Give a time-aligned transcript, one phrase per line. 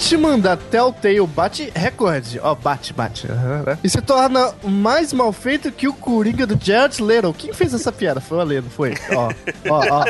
[0.00, 2.40] Batman da Telltale bate recorde.
[2.42, 3.30] Ó, bate, bate.
[3.30, 3.78] Uhum, né?
[3.84, 7.34] E se torna mais mal feito que o Coringa do Jared Leto.
[7.36, 8.18] Quem fez essa piada?
[8.18, 8.94] Foi o Alê, não foi?
[9.14, 9.30] Ó,
[9.68, 10.04] ó, ó.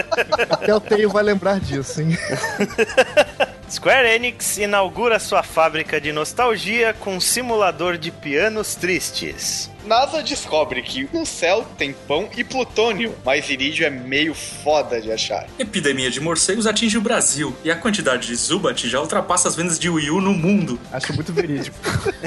[0.48, 2.16] A Telltale vai lembrar disso, hein?
[3.70, 9.70] Square Enix inaugura sua fábrica de nostalgia com um simulador de pianos tristes.
[9.86, 15.12] NASA descobre que no céu tem pão e plutônio, mas irídio é meio foda de
[15.12, 15.46] achar.
[15.56, 19.78] Epidemia de morcegos atinge o Brasil e a quantidade de Zubat já ultrapassa as vendas
[19.78, 20.78] de Wii U no mundo.
[20.92, 21.76] Acho muito verídico.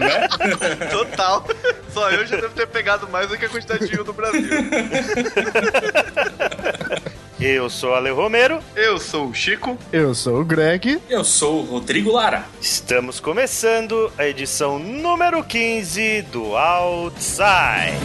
[0.00, 0.26] né?
[0.90, 1.46] Total.
[1.94, 4.12] Só eu já devo ter pegado mais do que a quantidade de Wii U no
[4.12, 4.50] Brasil.
[7.40, 8.60] Eu sou o Ale Romero.
[8.76, 9.78] Eu sou o Chico.
[9.90, 11.00] Eu sou o Greg.
[11.08, 12.44] Eu sou o Rodrigo Lara.
[12.60, 17.96] Estamos começando a edição número 15 do Outside.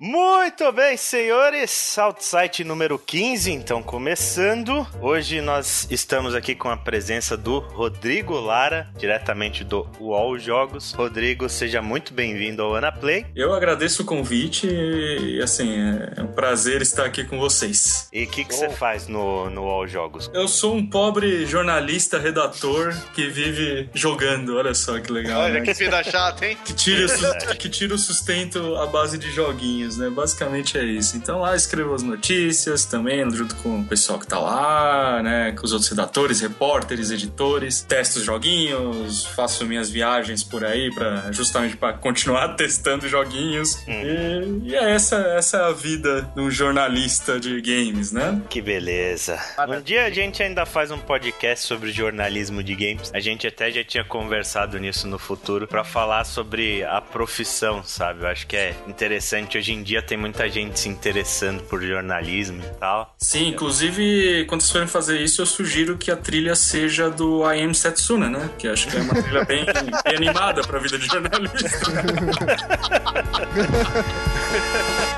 [0.00, 1.98] Muito bem, senhores.
[1.98, 4.86] Outside número 15, então começando.
[5.00, 10.92] Hoje nós estamos aqui com a presença do Rodrigo Lara, diretamente do UOL Jogos.
[10.92, 13.26] Rodrigo, seja muito bem-vindo ao Anaplay.
[13.34, 15.68] Eu agradeço o convite e, assim,
[16.16, 18.08] é um prazer estar aqui com vocês.
[18.12, 20.30] E o que, que você faz no, no UOL Jogos?
[20.32, 24.56] Eu sou um pobre jornalista, redator que vive jogando.
[24.56, 25.40] Olha só que legal.
[25.42, 25.62] Olha né?
[25.62, 26.56] que vida chata, hein?
[26.64, 30.10] Que tira, o que tira o sustento à base de joguinhos, né?
[30.10, 31.16] Basicamente é isso.
[31.16, 35.52] Então lá escrevo as notícias também, junto com o pessoal que tá lá, né?
[35.52, 37.82] Com os outros redatores, repórteres, editores.
[37.82, 43.76] Testo os joguinhos, faço minhas viagens por aí para justamente para continuar testando joguinhos.
[43.86, 48.40] E, e é essa, essa é a vida de um jornalista de games, né?
[48.48, 49.38] Que beleza.
[49.68, 53.10] Um dia a gente ainda faz um podcast sobre jornalismo de games.
[53.14, 58.22] A gente até já tinha conversado nisso no futuro pra falar sobre a profissão, sabe?
[58.22, 59.58] Eu acho que é interessante.
[59.58, 63.14] Hoje em dia tem muita gente se interessando por jornalismo e tal.
[63.18, 67.62] Sim, inclusive, quando vocês forem fazer isso, eu sugiro que a trilha seja do I
[67.62, 68.50] Am Setsuna, né?
[68.58, 71.68] Que acho que é uma trilha bem, bem animada pra vida de jornalista.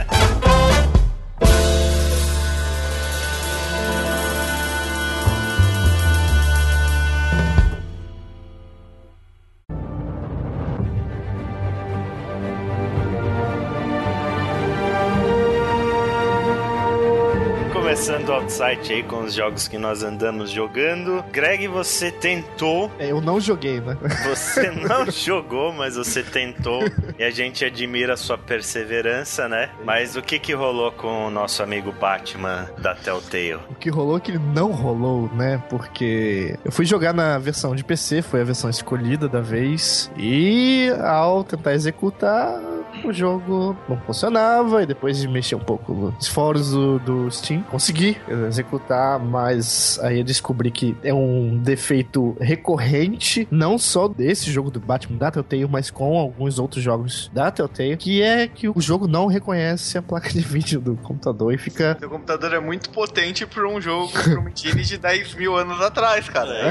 [18.40, 21.22] o Outside aí com os jogos que nós andamos jogando.
[21.30, 22.90] Greg, você tentou.
[22.98, 23.96] É, eu não joguei, né?
[24.24, 26.82] Você não jogou, mas você tentou.
[27.18, 29.70] E a gente admira a sua perseverança, né?
[29.84, 33.60] Mas o que que rolou com o nosso amigo Batman da Telltale?
[33.68, 35.62] O que rolou é que ele não rolou, né?
[35.68, 40.10] Porque eu fui jogar na versão de PC, foi a versão escolhida da vez.
[40.16, 42.60] E ao tentar executar,
[43.08, 44.82] o jogo não funcionava.
[44.82, 48.16] E depois de mexer um pouco nos fóruns do, do Steam, consegui
[48.48, 49.18] executar.
[49.18, 55.18] Mas aí eu descobri que é um defeito recorrente, não só desse jogo do Batman
[55.18, 59.26] da Telltale, mas com alguns outros jogos da Telltale, que é que o jogo não
[59.26, 63.68] reconhece a placa de vídeo do computador e fica Seu computador é muito potente pra
[63.68, 66.50] um jogo, pra um engine de 10 mil anos atrás, cara.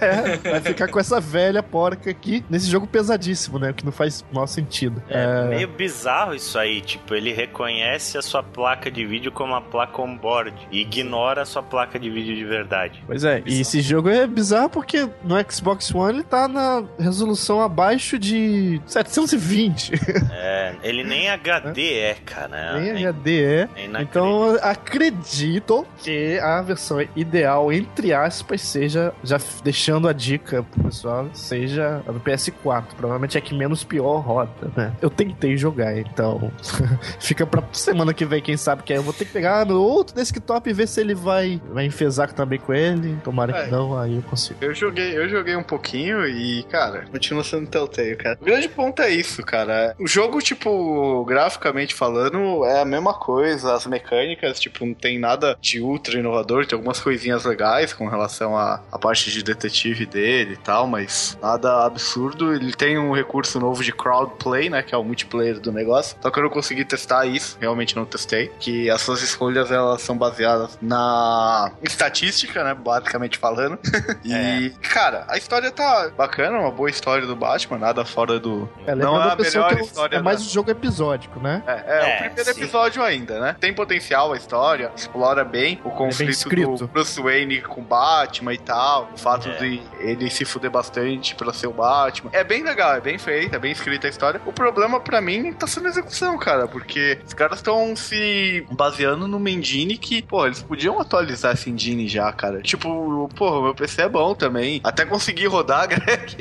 [0.00, 3.72] É, vai ficar com essa velha porca aqui nesse jogo pesadíssimo, né?
[3.72, 5.02] Que não faz o maior sentido.
[5.08, 9.60] É meio bizarro isso aí, tipo, ele reconhece a sua placa de vídeo como uma
[9.60, 13.02] placa on-board e ignora a sua placa de vídeo de verdade.
[13.06, 17.60] Pois é, e esse jogo é bizarro porque no Xbox One ele tá na resolução
[17.60, 19.92] abaixo de 720.
[20.32, 22.78] É, ele nem HD é, cara.
[22.78, 23.68] Nem É HD é.
[24.00, 31.28] Então acredito que a versão ideal, entre aspas, seja, já deixando a dica pro pessoal,
[31.32, 32.84] seja a do PS4.
[32.96, 34.92] Provavelmente é que menos pior roda, né?
[35.00, 36.50] Eu tentei jogar, então
[37.18, 39.80] fica pra semana que vem, quem sabe, que aí eu vou ter que pegar no
[39.80, 43.16] outro desktop e ver se ele vai, vai enfesar também com ele.
[43.24, 43.64] Tomara É.
[43.64, 44.58] que não, aí eu consigo.
[44.62, 48.38] Eu joguei, eu joguei um pouquinho e, cara, continua sendo Telltale, cara.
[48.40, 49.94] O grande ponto é isso, cara.
[49.98, 53.74] O jogo, tipo, graficamente falando, é a mesma coisa.
[53.74, 56.66] As mecânicas, tipo, não tem nada de ultra inovador.
[56.66, 61.38] Tem algumas coisinhas legais com relação à, à parte de detetive dele e tal, mas
[61.42, 62.54] nada absurdo.
[62.54, 64.82] Ele tem um recurso novo de crowd play, né?
[64.82, 66.16] Que é o multiplayer multiplayer do negócio.
[66.20, 68.52] Só que eu não consegui testar isso, realmente não testei.
[68.58, 72.74] Que as suas escolhas elas são baseadas na estatística, né?
[72.74, 73.78] Basicamente falando.
[74.24, 74.88] e, é.
[74.88, 78.68] cara, a história tá bacana, uma boa história do Batman, nada fora do.
[78.86, 80.16] É, não é a melhor é história.
[80.16, 80.46] É mais da...
[80.46, 81.62] um jogo episódico, né?
[81.66, 82.60] É, é, é o primeiro sim.
[82.60, 83.56] episódio ainda, né?
[83.58, 89.10] Tem potencial a história, explora bem o conflito do Bruce Wayne com Batman e tal.
[89.14, 89.56] O fato é.
[89.56, 92.30] de ele se fuder bastante pra ser o Batman.
[92.32, 94.40] É bem legal, é bem feita, é bem escrita a história.
[94.46, 99.50] O problema para mim tá sendo execução, cara, porque os caras estão se baseando numa
[99.50, 102.62] engine que, pô, eles podiam atualizar essa engine já, cara.
[102.62, 104.80] Tipo, pô, meu PC é bom também.
[104.84, 106.36] Até consegui rodar, Greg.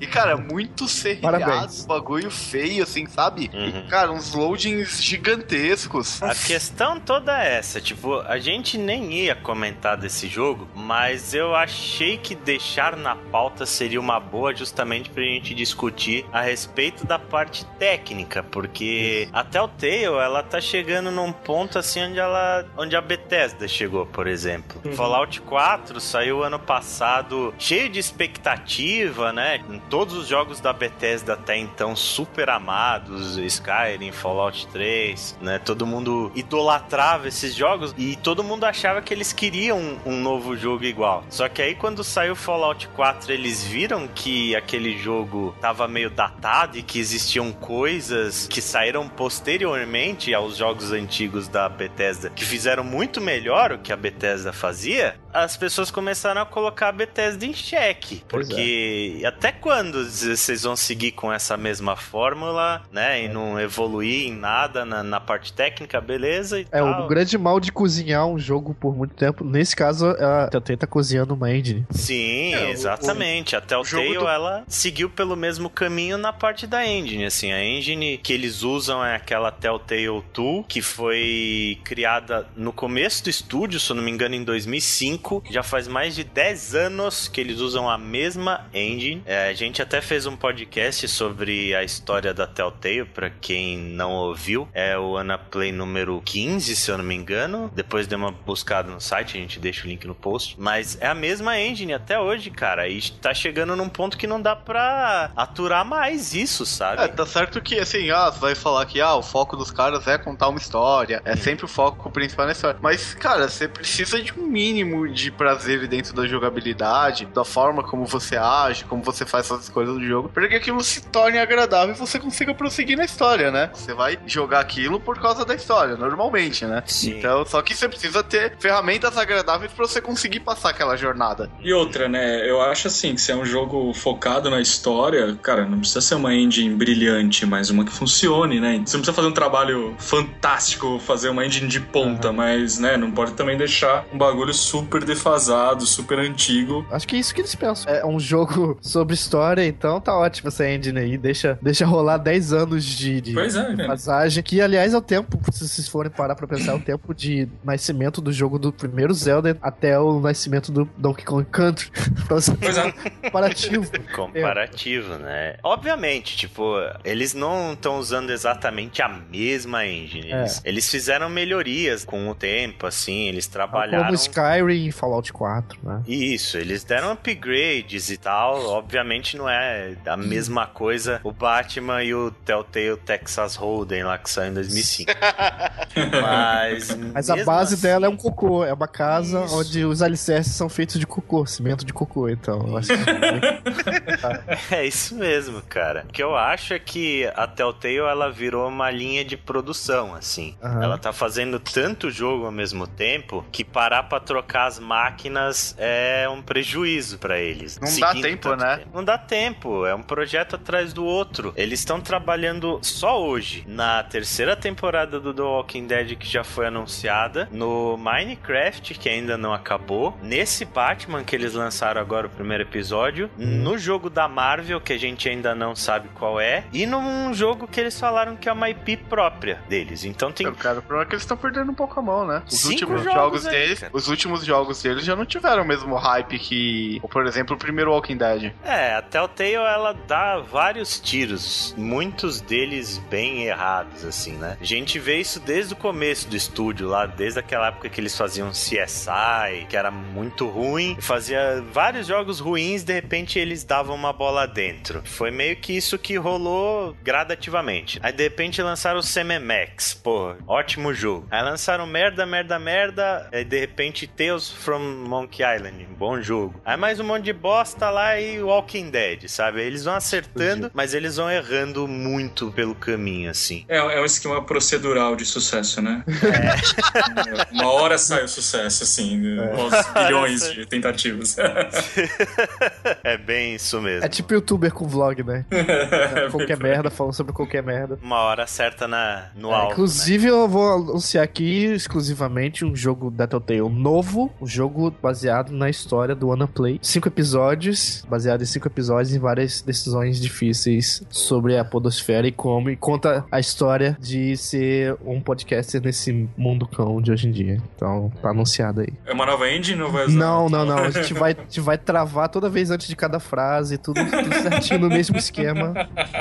[0.00, 3.50] e, cara, muito serrilhado, bagulho feio, assim, sabe?
[3.52, 3.84] Uhum.
[3.84, 6.22] E, cara, uns loadings gigantescos.
[6.22, 11.54] A questão toda é essa, tipo, a gente nem ia comentar desse jogo, mas eu
[11.54, 17.18] achei que deixar na pauta seria uma boa justamente pra gente discutir a respeito da
[17.18, 23.00] parte técnica, porque a Telltale, ela tá chegando num ponto assim onde ela onde a
[23.00, 24.80] Bethesda chegou, por exemplo.
[24.84, 24.92] Uhum.
[24.92, 29.60] Fallout 4 saiu ano passado cheio de expectativa, né?
[29.68, 35.58] Em todos os jogos da Bethesda até então super amados, Skyrim, Fallout 3, né?
[35.58, 40.56] Todo mundo idolatrava esses jogos e todo mundo achava que eles queriam um, um novo
[40.56, 41.24] jogo igual.
[41.28, 46.78] Só que aí quando saiu Fallout 4, eles viram que aquele jogo tava meio datado
[46.78, 48.13] e que existiam coisas
[48.48, 53.96] que saíram posteriormente aos jogos antigos da Bethesda que fizeram muito melhor o que a
[53.96, 58.22] Bethesda fazia, as pessoas começaram a colocar a Bethesda em xeque.
[58.28, 59.26] Porque é.
[59.26, 63.22] até quando vocês vão seguir com essa mesma fórmula, né?
[63.22, 63.28] E é.
[63.28, 66.60] não evoluir em nada na, na parte técnica, beleza?
[66.60, 67.04] é, tal.
[67.04, 70.86] o grande mal de cozinhar um jogo por muito tempo, nesse caso, a Telltale tá
[70.86, 71.84] cozinhando uma engine.
[71.90, 73.54] Sim, é, exatamente.
[73.54, 74.28] O, o, a Telltale, do...
[74.28, 77.50] ela seguiu pelo mesmo caminho na parte da engine, assim.
[77.50, 83.30] A engine que eles usam é aquela Telltale Tool, que foi criada no começo do
[83.30, 85.42] estúdio, se eu não me engano, em 2005 5.
[85.50, 89.22] Já faz mais de 10 anos que eles usam a mesma engine.
[89.24, 94.12] É, a gente até fez um podcast sobre a história da Telltale, para quem não
[94.12, 94.68] ouviu.
[94.74, 97.70] É o Anaplay número 15, se eu não me engano.
[97.74, 100.56] Depois dê uma buscada no site, a gente deixa o link no post.
[100.58, 102.86] Mas é a mesma engine até hoje, cara.
[102.88, 107.02] E tá chegando num ponto que não dá pra aturar mais isso, sabe?
[107.02, 110.06] É, tá certo que, assim, ah, você vai falar que ah, o foco dos caras
[110.06, 111.22] é contar uma história.
[111.24, 112.78] É sempre o foco principal na história.
[112.82, 118.04] Mas, cara, você precisa de um mínimo de prazer dentro da jogabilidade, da forma como
[118.04, 121.94] você age, como você faz as coisas do jogo, para que aquilo se torne agradável
[121.94, 123.70] e você consiga prosseguir na história, né?
[123.72, 126.82] Você vai jogar aquilo por causa da história, normalmente, né?
[126.86, 127.18] Sim.
[127.18, 131.50] Então, só que você precisa ter ferramentas agradáveis para você conseguir passar aquela jornada.
[131.60, 132.48] E outra, né?
[132.48, 136.16] Eu acho assim que se é um jogo focado na história, cara, não precisa ser
[136.16, 138.72] uma engine brilhante, mas uma que funcione, né?
[138.84, 142.34] Você não precisa fazer um trabalho fantástico, fazer uma engine de ponta, uhum.
[142.34, 146.86] mas, né, não pode também deixar um bagulho super defasado, super antigo.
[146.90, 147.92] Acho que é isso que eles pensam.
[147.92, 151.18] É um jogo sobre história, então tá ótimo essa engine aí.
[151.18, 154.42] Deixa, deixa rolar 10 anos de, de pois é, passagem.
[154.42, 157.48] Que, aliás, é o tempo, se vocês forem parar pra pensar, é o tempo de
[157.62, 161.90] nascimento do jogo do primeiro Zelda até o nascimento do Donkey Kong Country.
[162.24, 162.90] Então, pois é.
[163.22, 163.90] comparativo.
[164.14, 165.56] Comparativo, né?
[165.62, 166.74] Obviamente, tipo,
[167.04, 170.30] eles não estão usando exatamente a mesma engine.
[170.30, 170.68] Eles, é.
[170.68, 174.04] eles fizeram melhorias com o tempo, assim, eles trabalharam.
[174.04, 176.02] Como Skyrim Fallout 4, né?
[176.06, 178.64] Isso, eles deram upgrades e tal.
[178.66, 184.30] Obviamente não é a mesma coisa o Batman e o Telltale Texas Hold'em lá que
[184.30, 185.12] saiu em 2005.
[186.20, 187.82] Mas, Mas a base assim...
[187.82, 189.56] dela é um cocô, é uma casa isso.
[189.56, 192.76] onde os alicerces são feitos de cocô, cimento de cocô, então.
[192.76, 194.74] Acho que...
[194.74, 196.04] é isso mesmo, cara.
[196.08, 200.56] O que eu acho é que a Telltale ela virou uma linha de produção, assim.
[200.62, 200.82] Uhum.
[200.82, 206.28] Ela tá fazendo tanto jogo ao mesmo tempo que parar pra trocar as máquinas é
[206.28, 207.78] um prejuízo para eles.
[207.78, 208.76] Não dá tempo, né?
[208.78, 208.90] Tempo.
[208.94, 211.52] Não dá tempo, é um projeto atrás do outro.
[211.56, 216.66] Eles estão trabalhando só hoje na terceira temporada do The Walking Dead que já foi
[216.66, 222.62] anunciada, no Minecraft que ainda não acabou, nesse Batman que eles lançaram agora o primeiro
[222.62, 227.32] episódio, no jogo da Marvel que a gente ainda não sabe qual é e num
[227.34, 230.04] jogo que eles falaram que é uma IP própria deles.
[230.04, 230.52] Então tem.
[230.54, 232.42] cara, o problema é que eles estão perdendo um pouco a mão, né?
[232.46, 233.92] Os últimos jogos, jogos aí, deles, cara.
[233.94, 237.58] os últimos jogos jogos deles já não tiveram o mesmo hype que, por exemplo, o
[237.58, 238.52] primeiro Walking Dead.
[238.64, 244.56] É, a Telltale ela dá vários tiros, muitos deles bem errados, assim, né?
[244.58, 248.16] A gente vê isso desde o começo do estúdio, lá, desde aquela época que eles
[248.16, 254.12] faziam CSI, que era muito ruim, fazia vários jogos ruins, de repente eles davam uma
[254.12, 255.02] bola dentro.
[255.04, 258.00] Foi meio que isso que rolou gradativamente.
[258.02, 261.26] Aí de repente lançaram o CMMX, pô, ótimo jogo.
[261.30, 266.60] Aí lançaram merda, merda, merda, aí de repente Tales from Monkey Island, bom jogo.
[266.64, 269.62] Aí mais um monte de bosta lá e Walking Dead, sabe?
[269.62, 273.64] Eles vão acertando, mas eles vão errando muito pelo caminho, assim.
[273.68, 276.04] É, é um esquema procedural de sucesso, né?
[276.08, 277.52] É.
[277.52, 279.52] Uma hora sai o sucesso, assim, né?
[279.52, 281.36] aos bilhões de tentativas.
[283.02, 284.04] é bem isso mesmo.
[284.04, 285.44] É tipo youtuber com vlog, né?
[286.30, 287.98] qualquer merda, falando sobre qualquer merda.
[288.02, 289.72] Uma hora certa na, no é, alto.
[289.72, 290.30] Inclusive, né?
[290.30, 296.14] eu vou anunciar aqui exclusivamente um jogo da Telltale novo, um jogo baseado na história
[296.14, 296.78] do Wanna Play.
[296.82, 302.68] Cinco episódios, baseado em cinco episódios em várias decisões difíceis sobre a podosfera e como,
[302.68, 307.58] e conta a história de ser um podcaster nesse mundo cão de hoje em dia.
[307.74, 308.92] Então, tá anunciado aí.
[309.06, 310.18] É uma nova engine ou vai usar?
[310.18, 310.78] Não, não, não.
[310.78, 314.34] A gente vai, a gente vai travar toda vez antes de cada frase, tudo, tudo
[314.34, 315.72] certinho no mesmo esquema.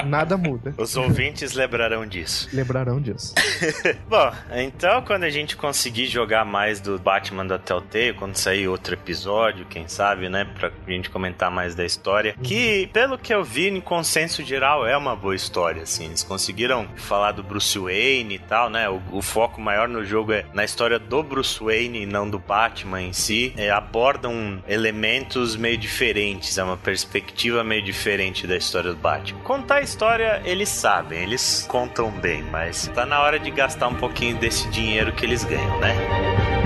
[0.06, 0.74] Nada muda.
[0.78, 2.48] Os ouvintes lembrarão disso.
[2.54, 3.36] Lembrarão disso.
[4.08, 8.94] Bom, então quando a gente conseguir jogar mais do Batman da Telltale, quando sair outro
[8.94, 13.68] episódio, quem sabe, né, pra gente comentar mais da história, que pelo que eu vi,
[13.68, 16.06] em consenso geral, é uma boa história, assim.
[16.06, 18.90] Eles conseguiram falar do Bruce Wayne e tal, né?
[18.90, 22.40] O, o foco maior no jogo é na história do Bruce Wayne e não do
[22.40, 23.54] Batman em si.
[23.58, 29.40] É, abordam elementos meio diferentes, é uma perspectiva meio diferente da história do Batman.
[29.42, 33.96] Contar a história, eles sabem, eles contam bem, mas tá na hora de gastar um
[33.96, 36.63] pouquinho desse dinheiro que eles ganham, né?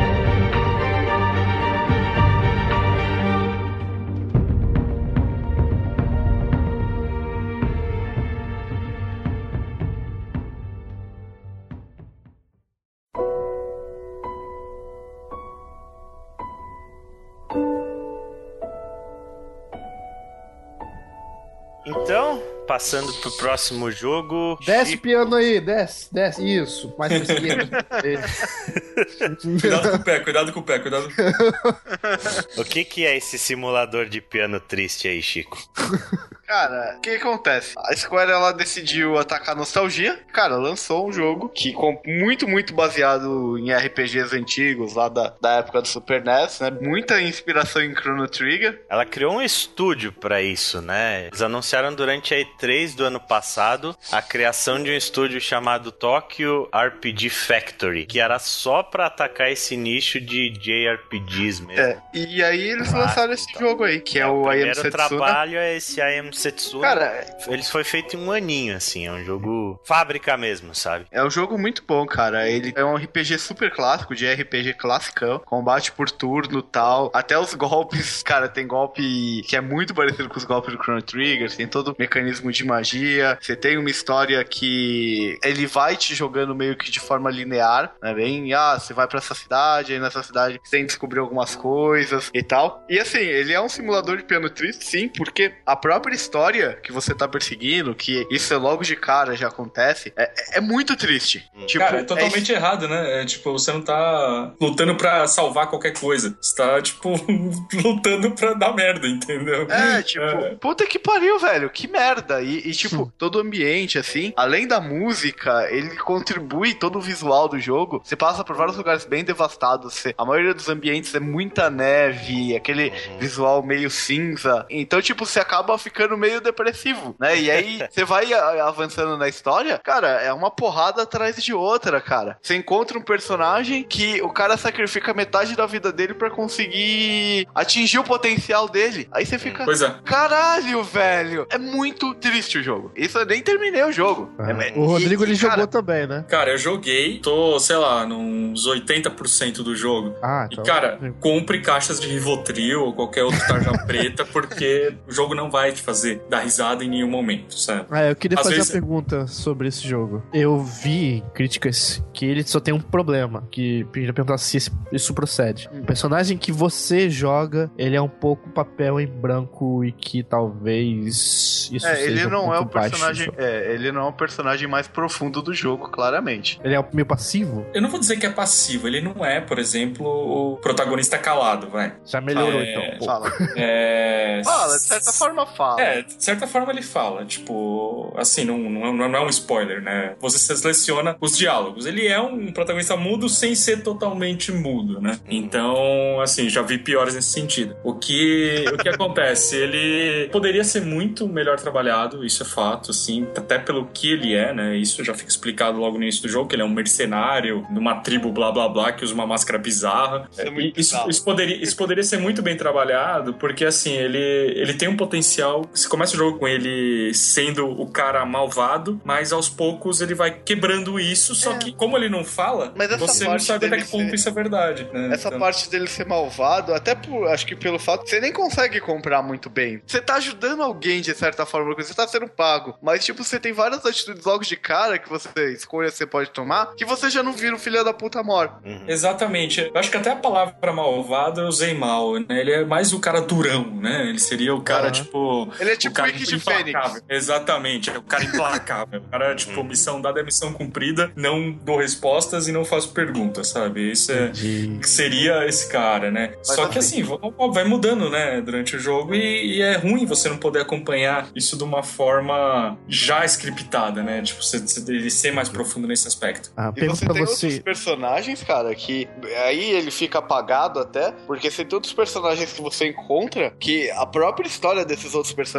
[22.08, 24.58] Então, passando pro próximo jogo.
[24.66, 25.02] Desce Chico...
[25.02, 26.42] o piano aí, desce, desce.
[26.42, 27.84] Isso, mais pra esquerda.
[29.60, 31.10] cuidado com o pé, cuidado com o pé, cuidado.
[32.56, 35.58] o que, que é esse simulador de piano triste aí, Chico?
[36.48, 37.74] Cara, o que, acontece?
[37.78, 40.18] A Square ela decidiu atacar a nostalgia.
[40.32, 41.76] Cara, lançou um jogo que
[42.06, 46.72] muito, muito baseado em RPGs antigos lá da, da época do Super NES, né?
[46.72, 48.82] Muita inspiração em Chrono Trigger.
[48.90, 51.28] Ela criou um estúdio para isso, né?
[51.28, 56.70] Eles anunciaram durante a E3 do ano passado a criação de um estúdio chamado Tokyo
[56.74, 61.82] RPG Factory, que era só para atacar esse nicho de JRPGs mesmo.
[61.82, 63.68] É, e aí eles lançaram esse então.
[63.68, 64.92] jogo aí, que é, é o, o I Am Setsuna.
[64.92, 66.82] trabalho é esse I Am Setsuna.
[66.88, 69.08] Cara, ele foi feito em um aninho, assim.
[69.08, 71.06] É um jogo fábrica mesmo, sabe?
[71.12, 72.50] É um jogo muito bom, cara.
[72.50, 75.40] Ele é um RPG super clássico, de RPG classicão.
[75.40, 77.12] Combate por turno tal.
[77.14, 81.02] Até os golpes, cara, tem golpe que é muito parecido com os golpes do Chrono
[81.02, 81.56] Trigger.
[81.56, 83.38] Tem todo o mecanismo de magia.
[83.42, 88.14] Você tem uma história que ele vai te jogando meio que de forma linear, né?
[88.14, 91.56] Bem, ah, você vai para essa cidade, aí nessa cidade você tem que descobrir algumas
[91.56, 92.84] coisas e tal.
[92.90, 96.92] E assim, ele é um simulador de piano triste, sim, porque a própria história que
[96.92, 101.44] você tá perseguindo, que isso é logo de cara já acontece, é, é muito triste.
[101.56, 101.66] Hum.
[101.66, 102.56] Tipo, cara, é totalmente é...
[102.56, 103.22] errado, né?
[103.22, 106.38] É, tipo, você não tá lutando pra salvar qualquer coisa.
[106.40, 107.10] Você tá, tipo,
[107.74, 109.68] lutando pra dar merda, entendeu?
[109.70, 110.56] É, tipo, é.
[110.56, 111.70] puta que pariu, velho.
[111.70, 112.42] Que merda.
[112.42, 117.48] E, e tipo, todo o ambiente, assim, além da música, ele contribui todo o visual
[117.48, 118.02] do jogo.
[118.04, 119.94] Você passa por vários lugares bem devastados.
[119.94, 123.20] Você, a maioria dos ambientes é muita neve, aquele uhum.
[123.20, 124.66] visual meio cinza.
[124.70, 127.40] Então, tipo, você acaba ficando meio depressivo, né?
[127.40, 132.38] E aí você vai avançando na história, cara, é uma porrada atrás de outra, cara.
[132.42, 138.00] Você encontra um personagem que o cara sacrifica metade da vida dele para conseguir atingir
[138.00, 139.08] o potencial dele.
[139.12, 139.94] Aí você fica, pois é.
[140.04, 141.48] caralho, velho.
[141.50, 142.92] É muito triste o jogo.
[142.96, 144.30] Isso eu nem terminei o jogo.
[144.40, 146.26] É, o Rodrigo e, ele cara, jogou também, né?
[146.28, 150.16] Cara, eu joguei, tô, sei lá, nos 80% do jogo.
[150.22, 150.64] Ah, então...
[150.64, 155.50] E, cara, compre caixas de Rivotril ou qualquer outro tarja preta, porque o jogo não
[155.50, 157.86] vai te fazer fazer dar risada em nenhum momento, sabe?
[157.92, 158.70] Ah, eu queria Às fazer vezes...
[158.70, 160.24] uma pergunta sobre esse jogo.
[160.34, 164.58] Eu vi críticas que ele só tem um problema, que queria perguntar se
[164.92, 165.70] isso procede.
[165.74, 171.70] O personagem que você joga, ele é um pouco papel em branco e que talvez
[171.72, 173.32] isso é, seja ele seja não é o personagem.
[173.38, 176.60] É, ele não é o personagem mais profundo do jogo, claramente.
[176.64, 177.66] Ele é meio passivo?
[177.74, 181.70] Eu não vou dizer que é passivo, ele não é, por exemplo, o protagonista calado,
[181.70, 181.94] vai.
[182.06, 183.00] Já melhorou, É, então.
[183.00, 183.06] Pô.
[183.06, 183.32] Fala.
[183.56, 184.42] É.
[184.44, 185.82] Fala, de certa forma fala.
[185.82, 190.16] É, de certa forma ele fala, tipo, assim, não, não, não é um spoiler, né?
[190.20, 191.86] Você seleciona os diálogos.
[191.86, 195.20] Ele é um protagonista mudo sem ser totalmente mudo, né?
[195.28, 197.76] Então, assim, já vi piores nesse sentido.
[197.84, 199.56] O que, o que acontece?
[199.56, 204.54] Ele poderia ser muito melhor trabalhado, isso é fato, assim, até pelo que ele é,
[204.54, 204.76] né?
[204.78, 207.80] Isso já fica explicado logo no início do jogo, que ele é um mercenário de
[207.80, 210.28] uma tribo blá blá blá que usa uma máscara bizarra.
[210.32, 214.74] Isso é isso, isso poderia, isso poderia ser muito bem trabalhado, porque assim, ele, ele
[214.74, 215.66] tem um potencial.
[215.78, 220.32] Você começa o jogo com ele sendo o cara malvado, mas aos poucos ele vai
[220.32, 221.58] quebrando isso, só É.
[221.58, 224.88] que como ele não fala, você não sabe até que ponto ser- isso é verdade.
[224.92, 225.10] né?
[225.14, 228.80] Essa Então- parte dele ser malvado, até por, acho que pelo fato você nem consegue
[228.80, 229.82] comprar muito bem.
[229.86, 232.76] Você tá ajudando alguém de certa forma, porque você tá sendo pago.
[232.82, 236.74] Mas, tipo, você tem várias atitudes logo de cara que você escolha, você pode tomar,
[236.76, 238.52] que você já não vira o filho da puta mor.
[238.66, 238.86] Uhum.
[238.88, 239.62] Exatamente.
[239.74, 242.26] Eu acho que até a palavra malvado eu usei mal, né?
[242.40, 244.08] Ele é mais o cara durão, né?
[244.10, 244.92] Ele seria o cara, Aham.
[244.92, 245.52] tipo.
[245.60, 246.40] Ele é o tipo cara o Rick.
[246.40, 247.04] Fênix.
[247.10, 249.02] Exatamente, é o cara implacável.
[249.02, 253.50] O cara, tipo, missão dada é missão cumprida, não dou respostas e não faço perguntas,
[253.50, 253.92] sabe?
[253.92, 254.30] Isso é.
[254.32, 256.34] Que seria esse cara, né?
[256.42, 260.30] Só que assim- assim, vai- mudando, né, durante o jogo e, e é ruim você
[260.30, 264.22] não poder acompanhar isso de uma forma já scriptada, né?
[264.22, 266.52] Tipo, você, você- ele ser mais profundo nesse aspecto.
[266.56, 267.46] Ah, E você tem você.
[267.48, 269.08] outros personagens, cara, que
[269.46, 274.06] aí ele fica apagado até, porque você tem outros personagens que você encontra que a
[274.06, 275.57] própria história desses outros personagens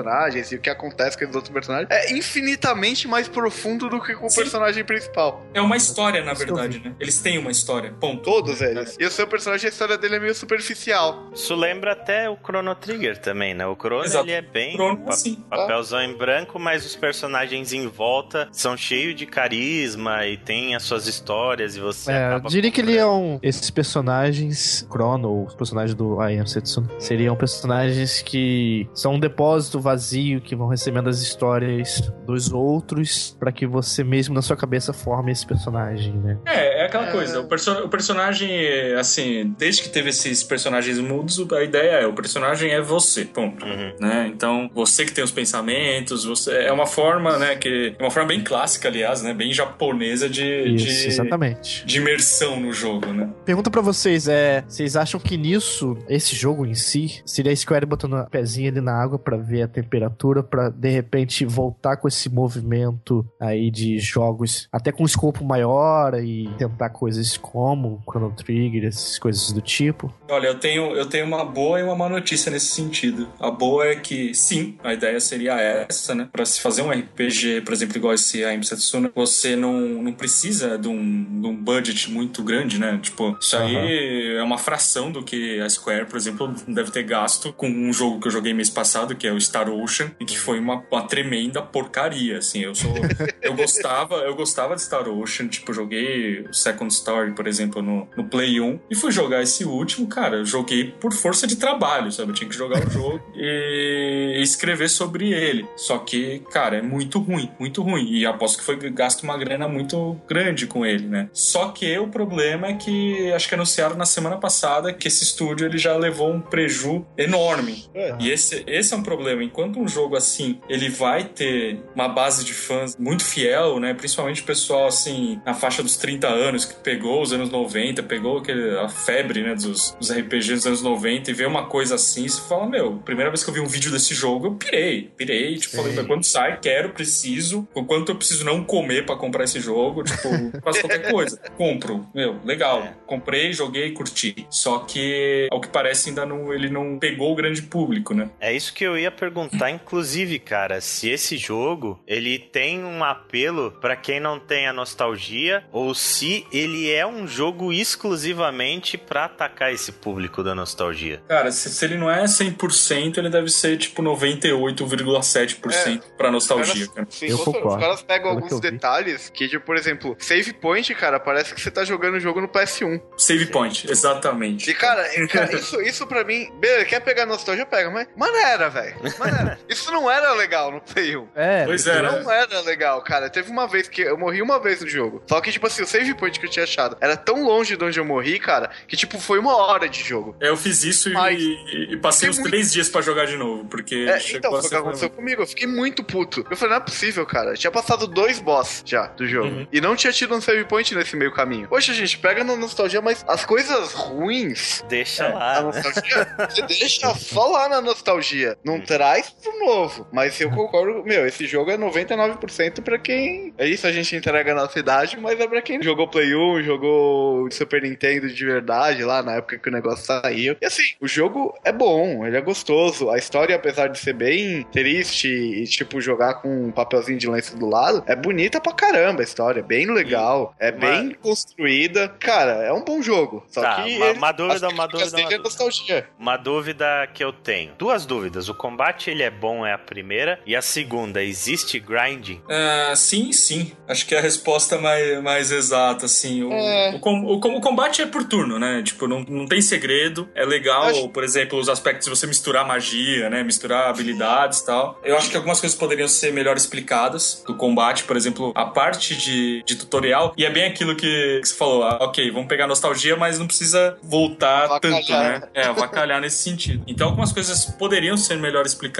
[0.52, 4.26] e o que acontece com esses outros personagens é infinitamente mais profundo do que com
[4.26, 4.42] o Sim.
[4.42, 5.44] personagem principal.
[5.54, 6.94] É uma história, na eu verdade, né?
[7.00, 8.22] Eles têm uma história, ponto.
[8.22, 8.96] Todos eles.
[8.98, 11.30] E o seu personagem, a história dele é meio superficial.
[11.34, 13.66] Isso lembra até o Chrono Trigger também, né?
[13.66, 14.24] O Chrono Exato.
[14.24, 15.34] ele é bem Chrono, pa- assim.
[15.48, 20.82] papelzão em branco, mas os personagens em volta são cheios de carisma e tem as
[20.82, 23.38] suas histórias e você É, acaba diria que ele é um.
[23.42, 29.20] Esses personagens, Chrono, ou os personagens do I Am Setsuna, seriam personagens que são um
[29.20, 34.56] depósito vazio que vão recebendo as histórias dos outros pra que você mesmo na sua
[34.56, 36.36] cabeça forme esse personagem, né?
[36.46, 37.12] É, é aquela É.
[37.12, 37.40] coisa.
[37.40, 38.50] O, perso- o personagem,
[38.98, 43.64] assim, desde que teve esses personagens mudos, a ideia é: o personagem é você, ponto.
[43.64, 43.92] Uhum.
[44.00, 44.30] né?
[44.32, 48.28] Então, você que tem os pensamentos, você é uma forma, né, que é uma forma
[48.28, 51.84] bem clássica, aliás, né, bem japonesa de, Isso, de, exatamente.
[51.86, 53.28] de imersão no jogo, né?
[53.44, 57.86] Pergunta pra vocês, é, vocês acham que nisso, esse jogo em si, seria a Square
[57.86, 62.08] botando a pezinha ali na água pra ver a temperatura, pra de repente voltar com
[62.08, 68.32] esse movimento aí de jogos até com um escopo maior e tentar coisas como Chrono
[68.32, 70.12] Trigger, essas coisas do tipo?
[70.28, 73.28] Olha, eu tenho, eu tenho uma boa e uma má notícia nesse sentido.
[73.38, 76.28] A boa é que, sim, a ideia seria essa, né?
[76.30, 80.78] Pra se fazer um RPG, por exemplo, igual esse Aim Setsuna, você não, não precisa
[80.78, 82.98] de um, de um budget muito grande, né?
[83.02, 87.52] Tipo, isso aí é uma fração do que a Square, por exemplo, deve ter gasto
[87.52, 90.38] com um jogo que eu joguei mês passado, que é o Star Ocean, e que
[90.38, 92.60] foi uma, uma tremenda porcaria, assim.
[92.60, 92.92] Eu sou...
[93.42, 98.08] eu gostava, eu gostava de Star Ocean, tipo, joguei o Second Story, por exemplo, no,
[98.16, 102.10] no Play 1, e fui jogar esse último, cara, eu joguei por força de trabalho,
[102.10, 102.30] sabe?
[102.30, 105.66] Eu tinha que jogar o jogo e e escrever sobre ele.
[105.76, 108.10] Só que, cara, é muito ruim, muito ruim.
[108.12, 111.28] E aposto que foi gasto uma grana muito grande com ele, né?
[111.32, 115.66] Só que o problema é que acho que anunciaram na semana passada que esse estúdio
[115.66, 117.84] ele já levou um preju enorme.
[117.94, 118.16] É.
[118.20, 119.42] E esse, esse é um problema.
[119.58, 123.92] Enquanto um jogo assim, ele vai ter uma base de fãs muito fiel, né?
[123.92, 128.38] Principalmente o pessoal assim, na faixa dos 30 anos, que pegou os anos 90, pegou
[128.38, 129.56] aquele, a febre, né?
[129.56, 133.32] Dos, dos RPGs dos anos 90 e vê uma coisa assim, você fala, meu, primeira
[133.32, 136.60] vez que eu vi um vídeo desse jogo, eu pirei, pirei, tipo, falei, quando sai,
[136.60, 141.02] quero, preciso, o quanto eu preciso não comer pra comprar esse jogo, tipo, quase qualquer
[141.10, 141.36] coisa.
[141.56, 142.84] Compro, meu, legal.
[142.84, 142.94] É.
[143.08, 144.46] Comprei, joguei, curti.
[144.48, 148.30] Só que, ao que parece, ainda não, ele não pegou o grande público, né?
[148.38, 153.70] É isso que eu ia perguntar, inclusive, cara, se esse jogo ele tem um apelo
[153.80, 159.72] pra quem não tem a nostalgia ou se ele é um jogo exclusivamente pra atacar
[159.72, 161.22] esse público da nostalgia.
[161.28, 166.80] Cara, se, se ele não é 100%, ele deve ser tipo 98,7% pra nostalgia, Os
[166.88, 166.94] cara.
[167.06, 167.68] caras- sim, Eu os- concordo.
[167.68, 168.70] Os caras pegam Pelo que alguns vi.
[168.70, 172.40] detalhes que, tipo, por exemplo, save point, cara, parece que você tá jogando o jogo
[172.40, 173.00] no PS1.
[173.16, 174.70] Save point, exatamente.
[174.70, 178.68] E, cara, é- cara, isso, isso pra mim, beleza, quer pegar nostalgia, pega, mas maneira,
[178.70, 178.96] velho.
[179.68, 181.28] Isso não era legal no Play 1.
[181.34, 182.20] É, Pois é, né?
[182.22, 183.28] Não era legal, cara.
[183.30, 185.22] Teve uma vez que eu morri uma vez no jogo.
[185.28, 187.84] Só que, tipo assim, o save point que eu tinha achado era tão longe de
[187.84, 190.36] onde eu morri, cara, que, tipo, foi uma hora de jogo.
[190.40, 193.36] Eu fiz isso e, Mas- e- e passei uns muito- três dias pra jogar de
[193.36, 195.16] novo, porque É, então, foi o que aconteceu comigo.
[195.28, 196.46] comigo, eu fiquei muito puto.
[196.50, 197.54] Eu falei, não é possível, cara.
[197.54, 199.48] Tinha passado dois boss já do jogo.
[199.48, 199.66] Uhum.
[199.72, 201.68] E não tinha tido um save point nesse meio caminho.
[201.68, 204.82] Poxa, gente, pega na nostalgia, mas as coisas ruins.
[204.88, 205.56] Deixa É, lá.
[205.58, 205.66] A né?
[205.66, 208.56] nostalgia, você deixa só lá na nostalgia.
[208.64, 210.06] Não traz pro novo.
[210.12, 213.52] Mas eu concordo, meu, esse jogo é 99% pra quem.
[213.58, 217.50] É isso, a gente entrega na cidade, mas é pra quem jogou Play 1, jogou
[217.50, 220.56] Super Nintendo de verdade lá na época que o negócio saiu.
[220.60, 223.10] E assim, o jogo é bom, ele é gostoso.
[223.10, 227.56] A história, apesar de ser bem triste e, tipo, jogar com um papelzinho de lenço
[227.56, 229.60] do lado, é bonita pra caramba a história.
[229.60, 232.08] É bem legal, é Uma- bem construída.
[232.20, 233.44] Cara, é um bom jogo.
[233.48, 233.96] Só Tá, que.
[233.96, 236.08] uma- ele- uma dúvida, uma dúvida, uma dúvida.
[236.18, 237.72] Uma dúvida que eu tenho.
[237.78, 238.48] Duas dúvidas.
[238.48, 240.38] O combate ele é bom, é a primeira.
[240.46, 242.40] E a segunda, existe grinding?
[242.50, 243.72] Ah, sim, sim.
[243.88, 246.42] Acho que é a resposta mais, mais exata, assim.
[246.44, 246.94] O, É.
[246.94, 248.82] o, com- o o combate é por turno, né?
[248.84, 250.28] Tipo, não, não tem segredo.
[250.34, 253.42] É legal, Acho- por exemplo, os aspectos de você misturar magia, né?
[253.42, 255.00] Misturar habilidades e tal.
[255.04, 259.16] Eu acho que algumas coisas poderiam ser melhor explicadas do combate, por exemplo, a parte
[259.16, 260.34] de, de tutorial.
[260.36, 261.82] E é bem aquilo que, que você falou.
[261.84, 265.00] ah, ok, vamos pegar nostalgia, mas não precisa voltar Avacalhar.
[265.00, 265.48] tanto, né?
[265.54, 266.82] É, avacalhar nesse sentido.
[266.86, 268.97] Então, algumas coisas poderiam ser melhor explicadas.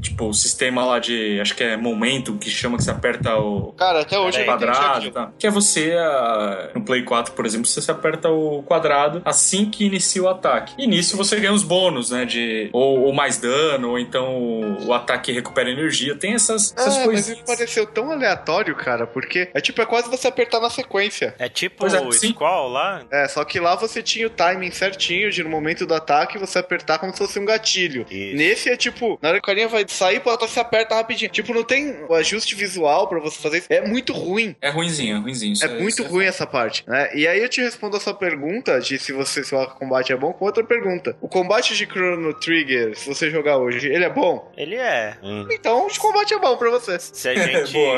[0.00, 1.40] Tipo, o sistema lá de.
[1.40, 5.10] Acho que é momento que chama que você aperta o Cara, até hoje entendi quadrado.
[5.10, 5.30] Tá?
[5.38, 9.84] Que é você, ah, no Play 4, por exemplo, você aperta o quadrado assim que
[9.84, 10.74] inicia o ataque.
[10.78, 12.24] E nisso você ganha os bônus, né?
[12.24, 16.14] De ou, ou mais dano, ou então o, o ataque recupera energia.
[16.14, 17.36] Tem essas, essas É, mas coisas.
[17.36, 21.34] me pareceu tão aleatório, cara, porque é tipo, é quase você apertar na sequência.
[21.38, 22.30] É tipo Pois é, o sim.
[22.32, 23.02] Squall lá?
[23.10, 26.58] É, só que lá você tinha o timing certinho de no momento do ataque você
[26.58, 28.06] apertar como se fosse um gatilho.
[28.10, 28.36] Isso.
[28.36, 31.30] Nesse é tipo, na hora o carinha vai sair, pô, você aperta rapidinho.
[31.30, 33.66] Tipo, não tem o ajuste visual pra você fazer isso.
[33.70, 34.54] É muito ruim.
[34.60, 35.52] É ruinzinho, é ruinzinho.
[35.52, 37.10] Isso É muito isso ruim essa parte, né?
[37.14, 40.16] E aí eu te respondo a sua pergunta de se você se o combate é
[40.16, 41.16] bom com outra pergunta.
[41.20, 44.50] O combate de Chrono Trigger, se você jogar hoje, ele é bom?
[44.56, 45.16] Ele é.
[45.22, 45.46] Hum.
[45.50, 46.98] Então o combate é bom pra você.
[46.98, 47.76] Se a gente.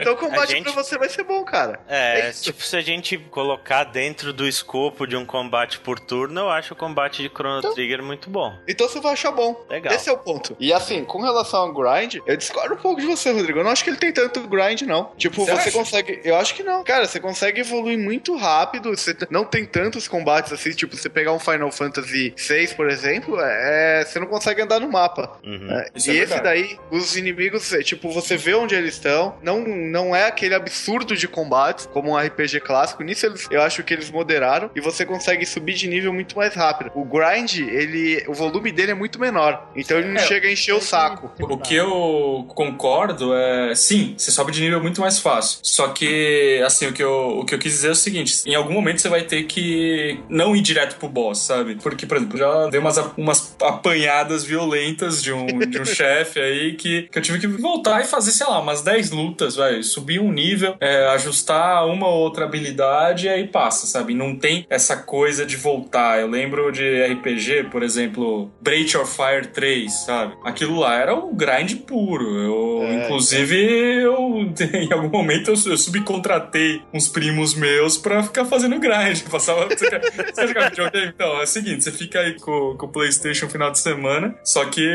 [0.00, 1.80] Então o combate gente- pra você vai ser bom, cara.
[1.88, 6.40] É, É tipo, se a gente colocar dentro do escopo de um combate por turno,
[6.42, 8.52] eu acho o combate de Chrono Então- Trigger muito bom.
[8.68, 9.64] Então você vai achar bom.
[9.68, 9.94] Legal.
[9.94, 10.56] Esse é o ponto.
[10.60, 13.58] E assim, com relação ao grind, eu discordo um pouco de você, Rodrigo.
[13.58, 15.10] Eu não acho que ele tem tanto grind, não.
[15.16, 16.20] Tipo, Você você, consegue.
[16.22, 16.84] Eu acho que não.
[16.84, 18.90] Cara, você consegue evoluir muito rápido.
[18.90, 20.70] Você não tem tantos combates assim.
[20.72, 24.90] Tipo, você pegar um Final Fantasy VI, por exemplo, é, você não consegue andar no
[24.90, 25.38] mapa.
[25.44, 25.82] Uhum.
[25.94, 29.36] Isso e é esse daí, os inimigos, é, tipo, você vê onde eles estão.
[29.42, 33.02] Não, não é aquele absurdo de combates como um RPG clássico.
[33.02, 34.70] Nisso eles, eu acho que eles moderaram.
[34.74, 36.90] E você consegue subir de nível muito mais rápido.
[36.94, 38.24] O grind, ele.
[38.28, 39.70] O volume dele é muito menor.
[39.74, 41.30] Então ele não É, encher o saco.
[41.40, 45.58] O que eu concordo é, sim, você sobe de nível muito mais fácil.
[45.62, 48.54] Só que, assim, o que eu, o que eu quis dizer é o seguinte: em
[48.54, 51.76] algum momento você vai ter que não ir direto pro boss, sabe?
[51.76, 56.74] Porque, por exemplo, já dei umas, umas apanhadas violentas de um, de um chefe aí
[56.74, 60.20] que, que eu tive que voltar e fazer, sei lá, umas 10 lutas, vai, subir
[60.20, 64.14] um nível, é, ajustar uma ou outra habilidade e aí passa, sabe?
[64.14, 66.20] Não tem essa coisa de voltar.
[66.20, 70.34] Eu lembro de RPG, por exemplo, Breach of Fire 3, sabe?
[70.44, 72.38] Aquilo lá era o grind puro.
[72.38, 78.44] Eu, É, inclusive, eu em algum momento eu, eu subcontratei uns primos meus pra ficar
[78.44, 79.22] fazendo grind.
[79.30, 79.66] Passava.
[79.68, 81.12] Você quer, você jogar videogame?
[81.14, 84.34] Então, é o seguinte: você fica aí com, com o PlayStation no final de semana,
[84.44, 84.86] só que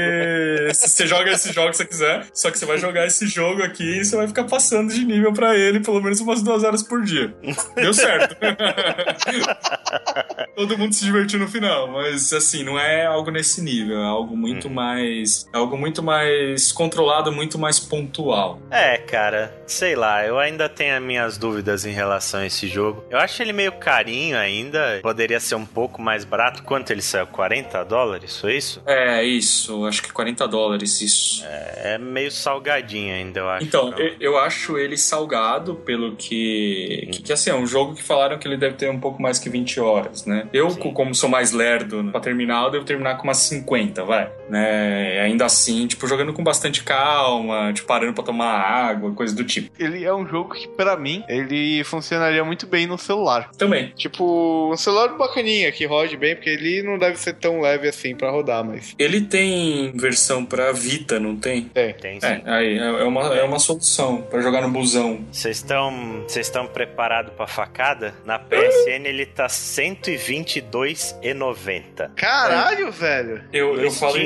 [0.73, 3.99] você joga esse jogo que você quiser, só que você vai jogar esse jogo aqui
[3.99, 7.03] e você vai ficar passando de nível pra ele pelo menos umas duas horas por
[7.03, 7.33] dia.
[7.75, 8.35] Deu certo.
[10.55, 14.37] Todo mundo se divertiu no final, mas assim, não é algo nesse nível, é algo
[14.37, 15.24] muito mais.
[15.53, 18.59] É algo muito mais controlado, muito mais pontual.
[18.69, 23.03] É, cara, sei lá, eu ainda tenho as minhas dúvidas em relação a esse jogo.
[23.09, 26.63] Eu acho ele meio carinho ainda, poderia ser um pouco mais barato.
[26.63, 27.27] Quanto ele saiu?
[27.27, 28.81] 40 dólares, foi isso?
[28.85, 31.43] É, isso, acho que 40 dólares, isso.
[31.45, 33.65] É meio salgadinho ainda, eu acho.
[33.65, 33.99] Então, Não.
[33.99, 37.21] eu, eu acho ele salgado pelo que, que.
[37.23, 39.49] que, assim, é um jogo que falaram que ele deve ter um pouco mais que
[39.49, 40.47] 20 horas, né?
[40.53, 40.91] Eu, Sim.
[40.93, 44.31] como sou mais lerdo pra terminar, eu devo terminar com umas 50, vai.
[44.49, 45.14] Né?
[45.19, 49.69] Ainda assim, tipo, jogando com bastante calma, tipo, parando pra tomar água, coisa do tipo.
[49.79, 53.49] Ele é um jogo que, para mim, ele funcionaria muito bem no celular.
[53.57, 53.91] Também.
[53.95, 58.15] Tipo, um celular bacaninha que rode bem, porque ele não deve ser tão leve assim
[58.15, 58.95] para rodar, mas.
[58.97, 61.69] Ele tem versão pra Vita, não tem?
[61.73, 61.93] É.
[61.93, 62.19] Tem.
[62.19, 62.27] Tem, sim.
[62.27, 65.25] É, aí, é uma, é uma solução para jogar no busão.
[65.31, 68.13] Vocês estão vocês estão preparados pra facada?
[68.25, 72.11] Na PSN ele tá 122,90.
[72.15, 73.43] Caralho, velho!
[73.51, 74.23] Eu, eu falei.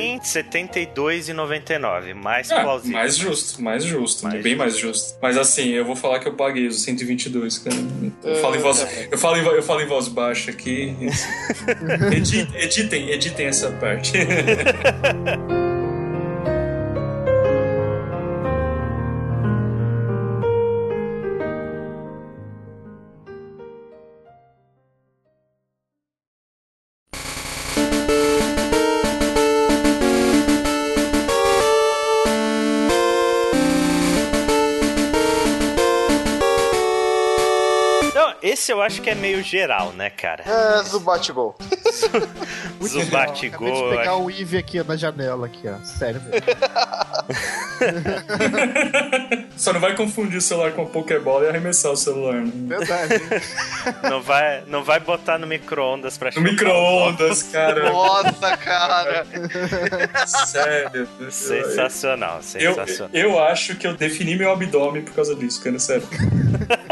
[0.88, 2.14] 92,99.
[2.14, 2.98] Mais é, plausível.
[2.98, 4.26] Mais justo, mais justo.
[4.26, 4.32] Né?
[4.32, 4.64] Mais bem justo.
[4.64, 5.18] mais justo.
[5.22, 7.76] Mas assim, eu vou falar que eu paguei os 122, cara.
[8.24, 10.96] Eu, falo em ah, voz, tá eu, falo em, eu voz baixa aqui.
[12.14, 14.14] editem, editem, editem essa parte.
[38.70, 40.44] esse eu acho que é meio geral, né, cara?
[40.46, 41.56] É, Zubat-Gol.
[42.82, 43.92] Zubat-Gol.
[43.92, 45.84] De pegar o Eve aqui na janela, aqui, ó.
[45.84, 46.44] Sério, velho.
[49.58, 52.36] Só não vai confundir o celular com a Pokébola e arremessar o celular.
[52.36, 52.52] Né?
[52.78, 53.16] Verdade.
[54.04, 57.92] Não vai, não vai botar no micro-ondas pra No micro-ondas, cara.
[57.92, 59.26] Nossa, cara.
[60.28, 61.08] Sério.
[61.32, 63.10] Sensacional, Eu, sensacional.
[63.14, 66.08] eu acho que eu defini meu abdômen por causa disso, cara, sério.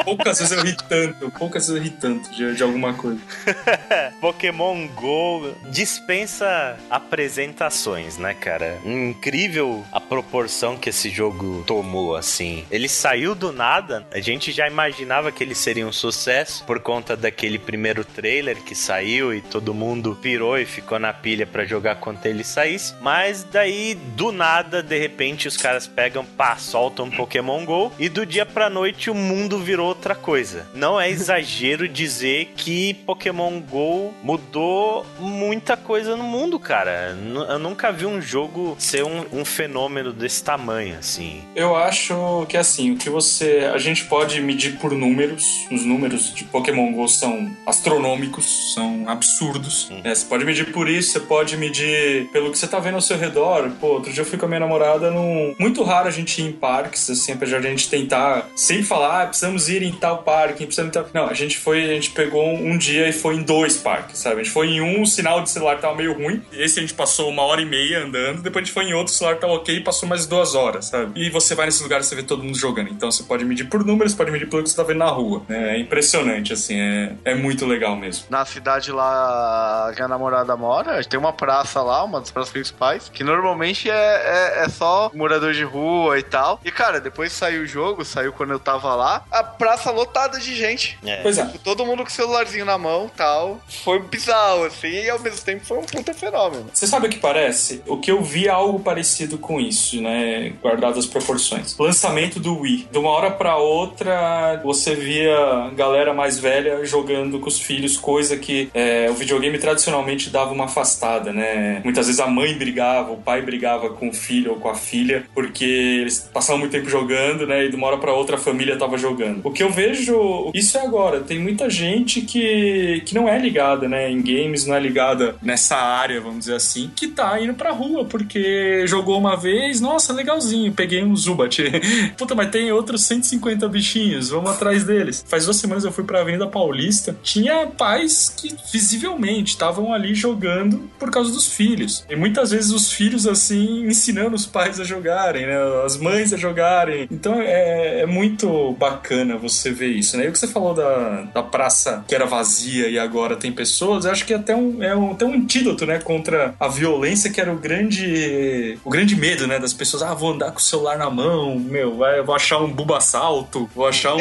[0.03, 3.19] Poucas vezes eu ri tanto, poucas vezes eu ri tanto de, de alguma coisa.
[4.19, 8.79] Pokémon Go dispensa apresentações, né, cara?
[8.85, 12.65] Incrível a proporção que esse jogo tomou, assim.
[12.71, 17.15] Ele saiu do nada, a gente já imaginava que ele seria um sucesso por conta
[17.15, 21.95] daquele primeiro trailer que saiu e todo mundo pirou e ficou na pilha pra jogar
[21.95, 22.93] quando ele saísse.
[23.01, 28.25] Mas daí, do nada, de repente, os caras pegam, pá, soltam Pokémon Go e do
[28.25, 30.65] dia pra noite o mundo virou outra coisa.
[30.73, 37.17] Não é exagero dizer que Pokémon Go mudou muita coisa no mundo, cara.
[37.49, 41.41] Eu nunca vi um jogo ser um, um fenômeno desse tamanho, assim.
[41.53, 43.69] Eu acho que assim, o que você.
[43.73, 45.43] A gente pode medir por números.
[45.69, 49.89] Os números de Pokémon GO são astronômicos, são absurdos.
[49.91, 49.99] Hum.
[50.01, 50.15] né?
[50.15, 53.17] Você pode medir por isso, você pode medir pelo que você tá vendo ao seu
[53.17, 53.69] redor.
[53.81, 55.53] Pô, outro dia eu fui com a minha namorada num.
[55.59, 59.23] Muito raro a gente ir em parques, assim, apesar de a gente tentar sempre falar,
[59.23, 61.05] ah, precisamos ir em tal parque, precisamos tal.
[61.13, 64.41] Não, a gente foi, a gente pegou um dia e foi em dois parques, sabe?
[64.41, 66.41] A gente foi em um, o sinal de celular tava meio ruim.
[66.51, 69.13] Esse a gente passou uma hora e meia andando, depois a gente foi em outro,
[69.13, 71.19] o celular tava ok e passou mais duas horas, sabe?
[71.19, 72.89] E você vai nesses lugares e você vê todo mundo jogando.
[72.89, 75.41] Então você pode medir por números, pode medir pelo que você tá vendo na rua.
[75.47, 75.77] né?
[75.77, 78.25] É impressionante, assim, é, é muito legal mesmo.
[78.29, 83.09] Na cidade lá que a namorada mora, tem uma praça lá, uma das praças principais,
[83.09, 86.59] que normalmente é, é, é só morador de rua e tal.
[86.63, 90.55] E, cara, depois saiu o jogo, saiu quando eu tava lá, a praça lotada de
[90.55, 90.97] gente.
[91.05, 91.17] É.
[91.21, 91.45] Pois é.
[91.63, 93.59] Todo mundo com o celularzinho na mão tal.
[93.83, 96.67] Foi bizarro, assim, e ao mesmo tempo foi um puta fenômeno.
[96.73, 97.81] Você sabe o que parece?
[97.87, 100.53] O que eu vi é algo parecido com isso, né?
[100.61, 101.77] Guardado as proporções.
[101.77, 102.89] Lançamento do Wii.
[102.91, 108.37] De uma hora pra outra, você via galera mais velha jogando com os filhos, coisa
[108.37, 111.81] que é, o videogame tradicionalmente dava uma afastada, né?
[111.83, 115.25] Muitas vezes a mãe brigava, o pai brigava com o filho ou com a filha,
[115.33, 117.65] porque eles passavam muito tempo jogando, né?
[117.65, 119.36] E de uma hora pra outra a família tava jogando.
[119.43, 121.21] O que eu vejo, isso é agora.
[121.21, 124.09] Tem muita gente que, que não é ligada, né?
[124.09, 128.05] Em games, não é ligada nessa área, vamos dizer assim, que tá indo pra rua,
[128.05, 131.63] porque jogou uma vez, nossa, legalzinho, peguei um Zubat.
[132.17, 135.25] Puta, mas tem outros 150 bichinhos, vamos atrás deles.
[135.27, 140.89] Faz duas semanas eu fui pra Avenida Paulista, tinha pais que visivelmente estavam ali jogando
[140.99, 142.05] por causa dos filhos.
[142.09, 145.57] E muitas vezes os filhos, assim, ensinando os pais a jogarem, né?
[145.85, 147.07] As mães a jogarem.
[147.11, 150.25] Então é, é muito bacana você ver isso, né?
[150.25, 154.05] E o que você falou da, da praça que era vazia e agora tem pessoas,
[154.05, 155.99] eu acho que é até um, é um, até um antídoto, né?
[155.99, 159.59] Contra a violência que era o grande o grande medo, né?
[159.59, 162.71] Das pessoas, ah, vou andar com o celular na mão, meu, vai, vou achar um
[162.71, 164.19] Bulbasalto, vou achar um,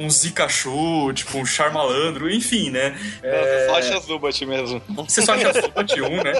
[0.00, 2.96] um Zikachu, tipo um Charmalandro, enfim, né?
[3.22, 4.82] É, Só acha Zubat mesmo.
[4.88, 6.32] você só acha Zubat um, né?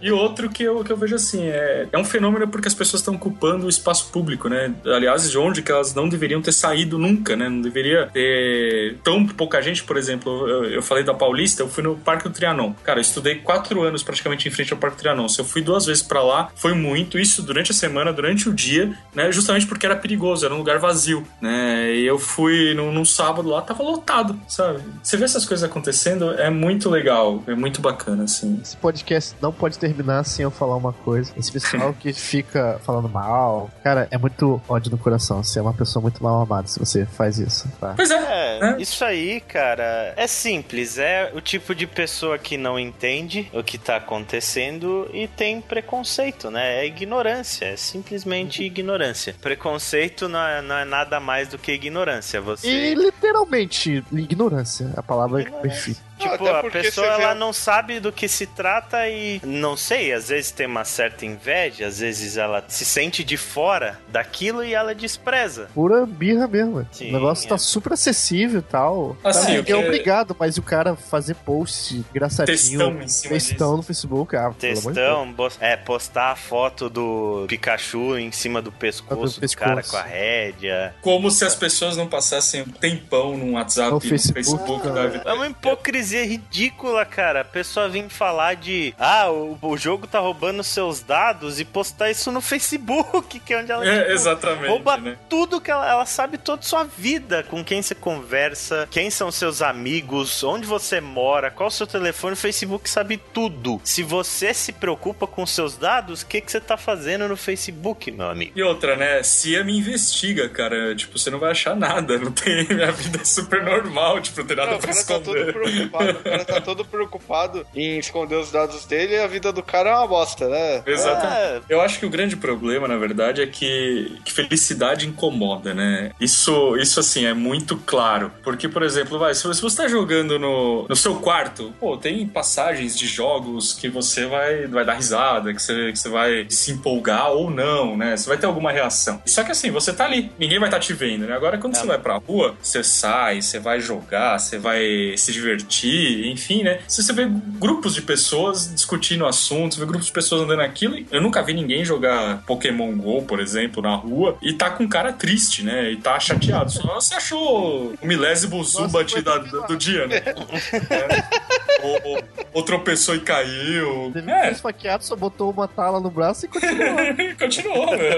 [0.00, 3.00] E outro que eu, que eu vejo assim, é, é um fenômeno porque as pessoas
[3.00, 4.72] estão ocupando o espaço público, né?
[4.84, 7.48] Aliás, de onde que elas não deveriam ter saído nunca, né?
[7.48, 11.82] Não deveria ter tão pouca gente, por exemplo, eu, eu falei da Paulista, eu fui
[11.82, 12.72] no Parque do Trianon.
[12.82, 15.28] Cara, eu estudei quatro anos praticamente em frente ao Parque do Trianon.
[15.28, 17.18] Se eu fui duas vezes pra lá, foi muito.
[17.18, 19.30] Isso durante a semana, durante o dia, né?
[19.30, 21.94] Justamente porque era perigoso, era um lugar vazio, né?
[21.94, 24.80] E eu fui num, num sábado lá, tava lotado, sabe?
[25.02, 28.58] Você vê essas coisas acontecendo, é muito legal, é muito bacana, assim.
[28.62, 31.32] Esse podcast não pode terminar sem eu falar uma coisa.
[31.36, 35.42] Esse pessoal que fica falando mal, cara, é muito ódio no coração.
[35.42, 37.94] Você é uma pessoa muito mal amada se você faz isso, tá?
[37.96, 38.76] Pois é, É, né?
[38.78, 40.98] isso aí, cara, é simples.
[40.98, 46.50] É o tipo de pessoa que não entende o que tá acontecendo e tem preconceito,
[46.50, 46.78] né?
[46.80, 49.34] É ignorância, é simplesmente ignorância.
[49.40, 52.40] Preconceito não é, não é nada mais do que ignorância.
[52.40, 52.68] Você.
[52.68, 54.90] E literalmente, ignorância.
[54.96, 55.70] A palavra é Ignorância.
[55.70, 56.07] perfeita.
[56.18, 60.28] Tipo, a pessoa vê- ela não sabe do que se trata e não sei, às
[60.28, 64.94] vezes tem uma certa inveja, às vezes ela se sente de fora daquilo e ela
[64.94, 65.68] despreza.
[65.74, 66.86] Pura birra mesmo.
[66.92, 67.48] Sim, o negócio é.
[67.48, 69.16] tá super acessível e tal.
[69.22, 73.32] Assim, Cara, o que- é obrigado, mas o cara fazer post engraçadinho, Textão em cima
[73.34, 73.76] textão disso.
[73.76, 74.84] no Facebook, ah, pelo amor de Deus.
[74.84, 79.76] Textão, bo- é, postar a foto do Pikachu em cima do pescoço, Do do cara
[79.76, 79.90] pescoço.
[80.02, 80.94] com a rédea.
[81.00, 84.94] Como se as pessoas não passassem um tempão no WhatsApp, No no Facebook, Facebook, cara.
[84.94, 85.22] da vida.
[85.28, 87.40] É uma hipocrisia ridícula, cara.
[87.40, 92.10] A pessoa vir falar de ah, o, o jogo tá roubando seus dados e postar
[92.10, 95.16] isso no Facebook, que é onde ela É, tipo, exatamente, rouba né?
[95.28, 99.62] tudo que ela, ela sabe toda sua vida, com quem você conversa, quem são seus
[99.62, 103.80] amigos, onde você mora, qual o seu telefone, o Facebook sabe tudo.
[103.84, 108.10] Se você se preocupa com seus dados, o que, que você tá fazendo no Facebook,
[108.10, 108.52] meu amigo?
[108.54, 109.22] E outra, né?
[109.22, 110.94] CIA me investiga, cara.
[110.94, 112.18] Tipo, você não vai achar nada.
[112.18, 112.66] Não tem.
[112.68, 115.90] Minha vida é super normal, tipo, não tem nada Não, pra cara tá todo esconder.
[115.98, 116.18] Preocupado.
[116.18, 119.90] O cara tá todo preocupado em esconder os dados dele e a vida do cara
[119.90, 120.82] é uma bosta, né?
[120.86, 121.38] Exatamente.
[121.38, 121.60] É.
[121.68, 126.10] Eu acho que o grande problema, na verdade, é que, que felicidade incomoda, né?
[126.20, 128.32] Isso, isso, assim, é muito claro.
[128.42, 132.96] Porque, por exemplo, vai, se você está jogando no, no seu quarto, pô, tem passagens
[132.96, 137.30] de jogos que você vai, vai dar risada, que você, que você vai se empolgar
[137.30, 138.16] ou não, né?
[138.16, 139.22] Você vai ter alguma reação.
[139.26, 141.34] Só que, assim, você tá ali, ninguém vai estar te vendo, né?
[141.34, 145.87] Agora, quando você vai pra rua, você sai, você vai jogar, você vai se divertir,
[146.30, 146.80] enfim, né?
[146.88, 147.26] Se você vê
[147.58, 150.96] grupos de pessoas discutindo assuntos, vê grupos de pessoas andando aquilo.
[151.10, 155.12] Eu nunca vi ninguém jogar Pokémon GO, por exemplo, na rua e tá com cara
[155.12, 155.90] triste, né?
[155.90, 156.70] E tá chateado.
[156.70, 160.16] Só você achou o milésimo Zubat da- do, dia, né?
[160.26, 161.82] É.
[161.82, 162.24] ou, ou-
[162.54, 164.10] ou tropeçou e caiu.
[164.12, 166.96] Teve É, um esfaqueado, só botou uma tala no braço e continuou.
[167.38, 168.08] continuou, né?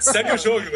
[0.00, 0.66] Segue o jogo.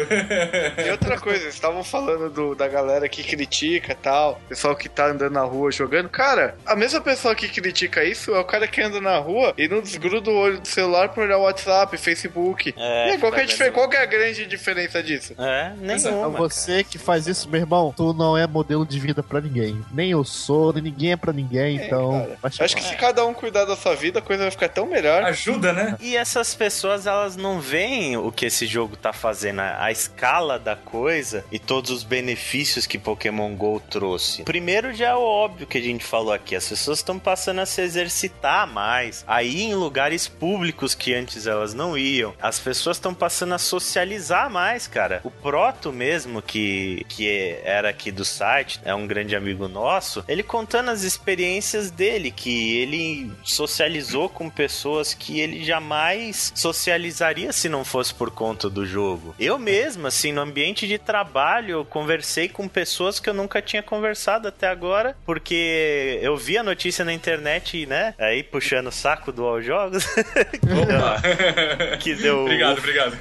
[0.85, 4.89] E outra coisa, eles estavam falando do- da galera que critica e tal, pessoal que
[4.89, 6.09] tá andando na rua jogando.
[6.09, 6.24] Cara,
[6.65, 9.81] a mesma pessoa que critica isso é o cara que anda na rua e não
[9.81, 12.73] desgruda o olho do celular pra olhar o WhatsApp, Facebook.
[12.77, 15.33] É, e qual, que é a difer- qual que é a grande diferença disso?
[15.37, 16.29] É, Então nenhuma.
[16.37, 19.83] você que faz isso, meu irmão, tu não é modelo de vida pra ninguém.
[19.93, 22.11] Nem eu sou, nem ninguém é pra ninguém, então.
[22.11, 22.37] cara.
[22.41, 24.85] vai Acho que se cada um cuidar da sua vida, a coisa vai ficar tão
[24.85, 25.23] melhor.
[25.23, 25.95] Ajuda, né?
[25.99, 30.75] E essas pessoas, elas não veem o que esse jogo tá fazendo, a escala da
[30.75, 34.43] coisa e todos os benefícios que Pokémon GO trouxe.
[34.43, 37.65] Primeiro já é o óbvio que a gente falou aqui, as pessoas estão passando a
[37.65, 42.33] se exercitar mais, a ir em lugares públicos que antes elas não iam.
[42.41, 45.19] As pessoas estão passando a socializar mais, cara.
[45.25, 50.41] O Proto mesmo, que, que era aqui do site, é um grande amigo nosso, ele
[50.41, 57.83] contando as experiências dele, que ele socializou com pessoas que ele jamais socializaria se não
[57.83, 59.35] fosse por conta do jogo.
[59.37, 63.83] Eu mesmo, assim, no ambiente de trabalho, eu conversei com pessoas que eu nunca tinha
[63.83, 68.13] conversado até agora, porque eu vi a notícia na internet, né?
[68.17, 70.05] Aí puxando o saco do All Jogos,
[71.99, 73.17] que deu obrigado, obrigado.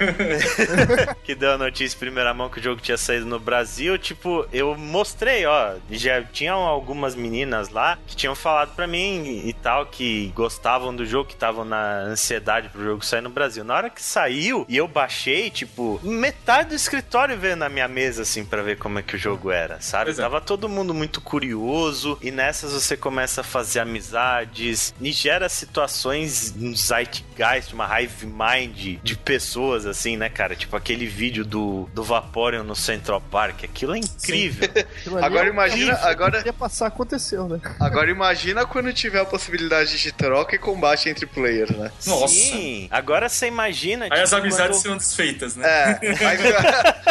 [1.25, 4.47] que deu a notícia em primeira mão que o jogo tinha saído no Brasil, tipo,
[4.53, 9.87] eu mostrei, ó, já tinham algumas meninas lá que tinham falado pra mim e tal,
[9.87, 13.65] que gostavam do jogo, que estavam na ansiedade pro jogo sair no Brasil.
[13.65, 18.23] Na hora que saiu e eu baixei, tipo, metade do escritório veio na minha mesa,
[18.23, 20.07] assim, pra ver como é que o jogo era, sabe?
[20.07, 20.23] Pois é.
[20.23, 22.31] Tava todo mundo muito curioso e
[22.73, 29.87] você começa a fazer amizades e gera situações no zeitgeist, uma hive mind de pessoas,
[29.87, 30.55] assim, né, cara?
[30.57, 33.65] Tipo aquele vídeo do, do Vaporeon no Central Park.
[33.65, 34.69] Aquilo é incrível.
[34.75, 37.61] Aquilo Agora é um imagina- agora- Ia passar, aconteceu, né?
[37.81, 41.91] Agora imagina quando tiver a possibilidade de troca e combate entre players, né?
[42.07, 42.29] Nossa.
[42.35, 42.89] Sim.
[42.91, 44.07] Agora você imagina.
[44.11, 45.67] Aí as tipo, amizades quando- serão desfeitas, né?
[45.67, 46.39] É, aí,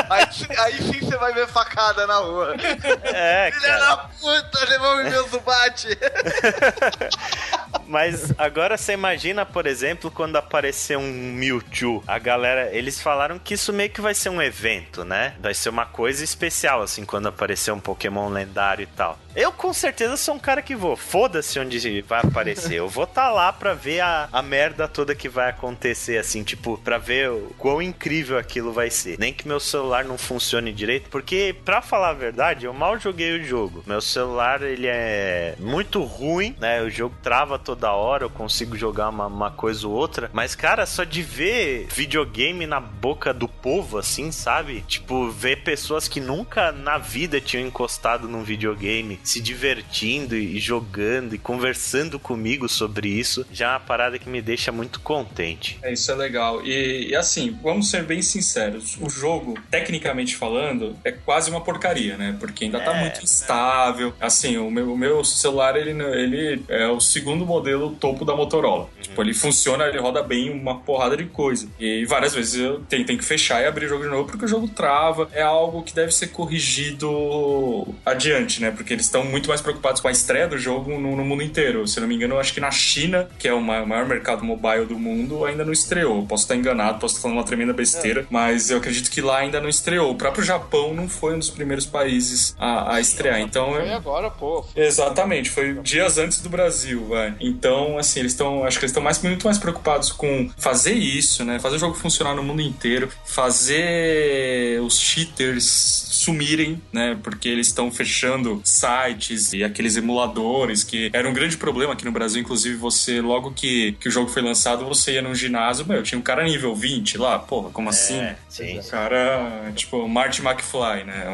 [0.09, 2.55] aí, aí sim você vai ver facada na rua.
[3.03, 3.79] É, Filha cara.
[3.85, 5.87] da puta, levou meu Zubat.
[7.87, 12.03] Mas agora você imagina, por exemplo, quando aparecer um Mewtwo.
[12.07, 15.35] A galera, eles falaram que isso meio que vai ser um evento, né?
[15.39, 19.19] Vai ser uma coisa especial, assim, quando aparecer um Pokémon lendário e tal.
[19.35, 20.95] Eu com certeza sou um cara que vou.
[20.95, 22.75] Foda-se onde vai aparecer.
[22.75, 26.77] Eu vou estar lá pra ver a, a merda toda que vai acontecer, assim, tipo,
[26.77, 29.17] pra ver o quão incrível aquilo vai ser.
[29.19, 33.39] Nem que meu celular não funcione direito, porque, pra falar a verdade, eu mal joguei
[33.39, 33.83] o jogo.
[33.87, 36.81] Meu celular, ele é muito ruim, né?
[36.81, 40.29] O jogo trava toda hora, eu consigo jogar uma, uma coisa ou outra.
[40.33, 44.83] Mas, cara, só de ver videogame na boca do povo, assim, sabe?
[44.87, 51.35] Tipo, ver pessoas que nunca na vida tinham encostado num videogame, se divertindo e jogando
[51.35, 55.79] e conversando comigo sobre isso, já é uma parada que me deixa muito contente.
[55.81, 56.65] É, isso é legal.
[56.65, 58.97] E, e assim, vamos ser bem sinceros.
[58.99, 62.35] O jogo, tecnicamente falando, é quase uma porcaria, né?
[62.39, 64.13] Porque ainda tá É, muito instável.
[64.19, 68.87] Assim, o meu, o meu celular, ele, ele é o segundo modelo topo da Motorola.
[69.13, 71.67] Tipo, ele funciona, ele roda bem uma porrada de coisa.
[71.79, 74.45] E várias vezes eu tenho, tenho que fechar e abrir o jogo de novo porque
[74.45, 75.29] o jogo trava.
[75.31, 78.71] É algo que deve ser corrigido adiante, né?
[78.71, 81.87] Porque eles estão muito mais preocupados com a estreia do jogo no, no, mundo inteiro.
[81.87, 84.43] Se eu não me engano, eu acho que na China, que é o maior mercado
[84.43, 86.25] mobile do mundo, ainda não estreou.
[86.25, 88.25] Posso estar enganado, posso estar falando uma tremenda besteira, é.
[88.31, 90.11] mas eu acredito que lá ainda não estreou.
[90.11, 93.39] O próprio Japão não foi um dos primeiros países a, a estrear.
[93.39, 94.65] Então, foi agora, pô.
[94.75, 97.35] Exatamente, foi dias antes do Brasil, vai.
[97.39, 101.43] Então, assim, eles estão, acho que eles estão mais, muito mais preocupados com fazer isso,
[101.43, 101.59] né?
[101.59, 107.17] Fazer o jogo funcionar no mundo inteiro, fazer os cheaters sumirem, né?
[107.21, 112.11] Porque eles estão fechando sites e aqueles emuladores que era um grande problema aqui no
[112.11, 112.41] Brasil.
[112.41, 116.17] Inclusive, você, logo que, que o jogo foi lançado, você ia num ginásio, meu, tinha
[116.17, 118.21] um cara nível 20 lá, porra, como é, assim?
[118.49, 118.79] Sim.
[118.79, 121.25] O cara, tipo, Marty McFly, né?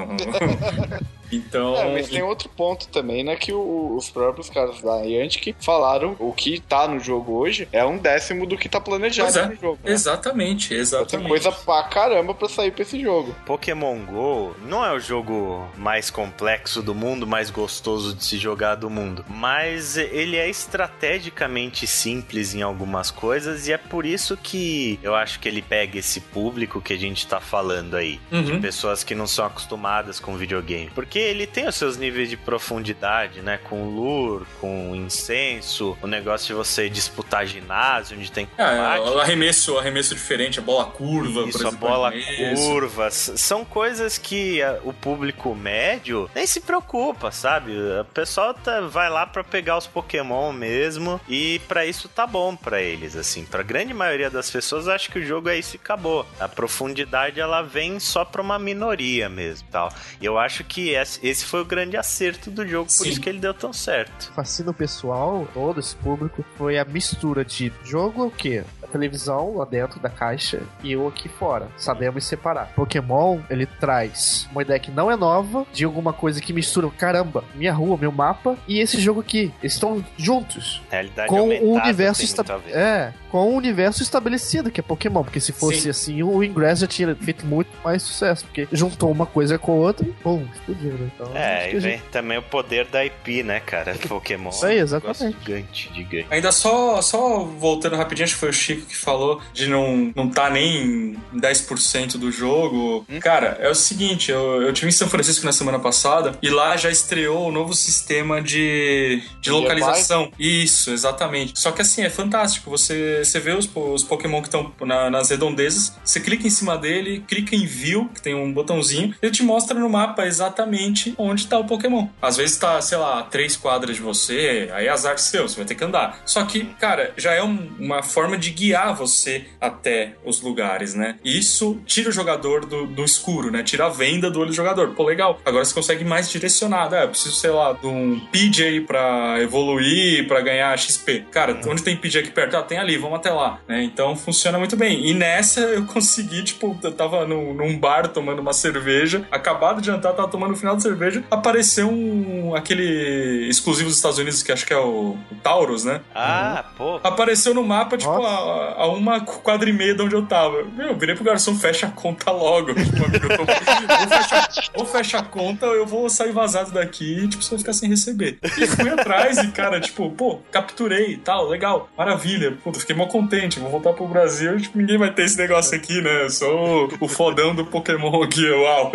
[1.32, 1.76] Então.
[1.76, 3.36] É, mas tem outro ponto também, né?
[3.36, 7.86] Que o, os próprios caras da Niantic falaram o que tá no jogo hoje é
[7.86, 9.48] um décimo do que tá planejado é.
[9.48, 9.80] no jogo.
[9.84, 9.92] Né?
[9.92, 11.10] Exatamente, exatamente.
[11.10, 13.36] Tem coisa pra caramba pra sair pra esse jogo.
[13.46, 18.76] Pokémon GO não é o jogo mais complexo do mundo, mais gostoso de se jogar
[18.76, 19.26] do mundo.
[19.28, 25.40] Mas ele é estrategicamente simples em algumas coisas e é por isso que eu acho
[25.40, 28.20] que ele pega esse público que a gente tá falando aí.
[28.32, 28.44] Uhum.
[28.44, 30.92] De pessoas que não são acostumadas com videogame.
[30.94, 33.60] Porque porque ele tem os seus níveis de profundidade, né?
[33.70, 39.08] Com lure, com incenso, o negócio de você disputar ginásio, onde tem é, combate.
[39.08, 42.14] É, o arremesso, o arremesso diferente, a bola curva, Isso, a bola
[42.56, 43.12] curva.
[43.12, 47.74] São coisas que o público médio nem se preocupa, sabe?
[47.74, 52.56] O pessoal tá, vai lá para pegar os Pokémon mesmo e para isso tá bom
[52.56, 53.44] para eles, assim.
[53.44, 56.26] Pra grande maioria das pessoas, acho que o jogo é isso e acabou.
[56.40, 59.92] A profundidade, ela vem só pra uma minoria mesmo, tal.
[60.22, 62.98] E eu acho que essa esse foi o grande acerto do jogo, Sim.
[62.98, 64.32] por isso que ele deu tão certo.
[64.34, 68.64] Fascina o pessoal, todo esse público, foi a mistura de jogo o quê?
[68.90, 71.68] televisão lá dentro da caixa e eu aqui fora.
[71.78, 72.74] Sabemos separar.
[72.76, 77.44] Pokémon, ele traz uma ideia que não é nova, de alguma coisa que mistura, caramba,
[77.56, 79.54] minha rua, meu mapa e esse jogo aqui.
[79.62, 80.82] Eles estão juntos.
[80.90, 82.26] Realidade com o universo
[82.70, 85.90] É, com o universo estabelecido que é Pokémon, porque se fosse Sim.
[85.90, 89.76] assim, o Ingress já tinha feito muito mais sucesso, porque juntou uma coisa com a
[89.76, 90.99] outra e bum, explodiu?
[91.04, 92.04] Então, é, e vem gente...
[92.12, 93.96] também o poder da IP, né, cara?
[94.08, 94.50] Pokémon.
[94.50, 95.38] Isso aí, exatamente.
[95.40, 96.28] Gigante, gigante.
[96.30, 100.30] Ainda só, só voltando rapidinho, acho que foi o Chico que falou de não, não
[100.30, 103.06] tá nem 10% do jogo.
[103.10, 103.20] Hum?
[103.20, 106.76] Cara, é o seguinte, eu, eu tive em São Francisco na semana passada e lá
[106.78, 110.32] já estreou o novo sistema de, de localização.
[110.40, 111.60] Isso, exatamente.
[111.60, 112.70] Só que assim, é fantástico.
[112.70, 116.78] Você, você vê os, os Pokémon que estão na, nas redondezas, você clica em cima
[116.78, 121.48] dele, clica em View, que tem um botãozinho, ele te mostra no mapa exatamente onde
[121.48, 122.08] tá o Pokémon.
[122.22, 125.66] Às vezes tá, sei lá, três quadras de você, aí é azar seu, você vai
[125.66, 126.22] ter que andar.
[126.26, 131.18] Só que, cara, já é um, uma forma de guiar você até os lugares, né?
[131.24, 133.64] Isso tira o jogador do, do escuro, né?
[133.64, 134.90] Tira a venda do olho do jogador.
[134.96, 135.40] Pô, legal.
[135.46, 136.96] Agora você consegue mais direcionado.
[136.96, 141.26] É, eu preciso, sei lá, de um PJ pra evoluir, pra ganhar XP.
[141.32, 141.72] Cara, uhum.
[141.72, 142.58] onde tem PJ aqui perto?
[142.58, 143.60] Ah, tem ali, vamos até lá.
[143.68, 143.84] Né?
[143.84, 145.08] Então funciona muito bem.
[145.08, 149.88] E nessa eu consegui, tipo, eu tava no, num bar tomando uma cerveja, acabado de
[149.88, 154.52] jantar, tava tomando o final de cerveja, apareceu um aquele exclusivo dos Estados Unidos que
[154.52, 156.02] acho que é o, o Taurus, né?
[156.14, 156.76] Ah, uhum.
[156.78, 157.08] pô.
[157.08, 160.64] Apareceu no mapa, tipo, a, a, uma quadra e meia de onde eu tava.
[160.64, 162.74] Meu, eu virei pro garçom, fecha a conta logo.
[162.90, 164.80] Tipo, amigo, tô...
[164.80, 167.74] ou, fecha, a conta, ou eu vou sair vazado daqui e, tipo, você vai ficar
[167.74, 168.40] sem receber.
[168.42, 172.58] E fui atrás e, cara, tipo, pô, capturei e tal, legal, maravilha.
[172.64, 175.76] Puta, fiquei mó contente, vou voltar pro Brasil e, tipo, ninguém vai ter esse negócio
[175.76, 176.24] aqui, né?
[176.24, 178.92] Eu sou o fodão do Pokémon aqui, uau.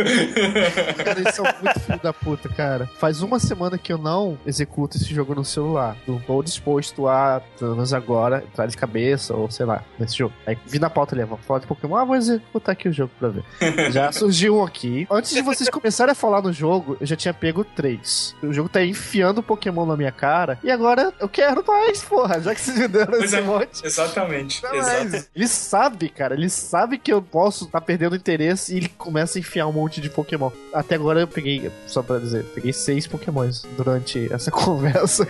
[1.05, 2.89] Cara, eles são muito filho da puta, cara.
[2.99, 5.97] Faz uma semana que eu não executo esse jogo no celular.
[6.07, 10.35] Não tô disposto a, pelo menos agora, entrar de cabeça ou sei lá, nesse jogo.
[10.47, 11.97] Aí vi na pauta ali, vamos falar de Pokémon.
[11.97, 13.45] Ah, vou executar aqui o jogo pra ver.
[13.93, 15.07] já surgiu um aqui.
[15.11, 18.35] Antes de vocês começarem a falar no jogo, eu já tinha pego três.
[18.43, 20.59] O jogo tá enfiando Pokémon na minha cara.
[20.63, 22.41] E agora eu quero mais, porra.
[22.41, 23.85] Já que vocês me deram esse é, monte.
[23.85, 24.63] Exatamente.
[24.73, 25.29] exatamente.
[25.35, 26.35] Ele sabe, cara.
[26.35, 29.73] Ele sabe que eu posso estar tá perdendo interesse e ele começa a enfiar um
[29.73, 30.51] monte de Pokémon.
[30.73, 31.54] Até agora eu peguei,
[31.87, 35.27] só pra dizer, peguei seis Pokémons durante essa conversa.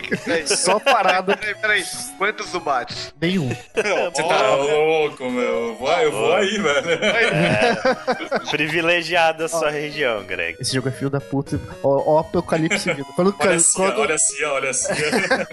[0.46, 1.36] Só parada.
[1.36, 1.84] Peraí, peraí.
[2.18, 2.94] Quantos tu bate?
[3.20, 3.48] Nenhum.
[3.48, 5.44] Você tá louco, meu.
[5.44, 6.90] Eu vou, eu vou aí, velho.
[6.90, 10.56] É, privilegiado a sua região, Greg.
[10.60, 11.60] Esse jogo é filho da puta.
[11.82, 13.04] Ó, ó apocalipse vindo.
[13.14, 14.92] Quando, olha assim, quando, olha assim, olha assim.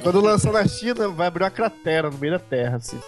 [0.01, 2.99] quando lançou na China, vai abrir uma cratera no meio da terra, assim.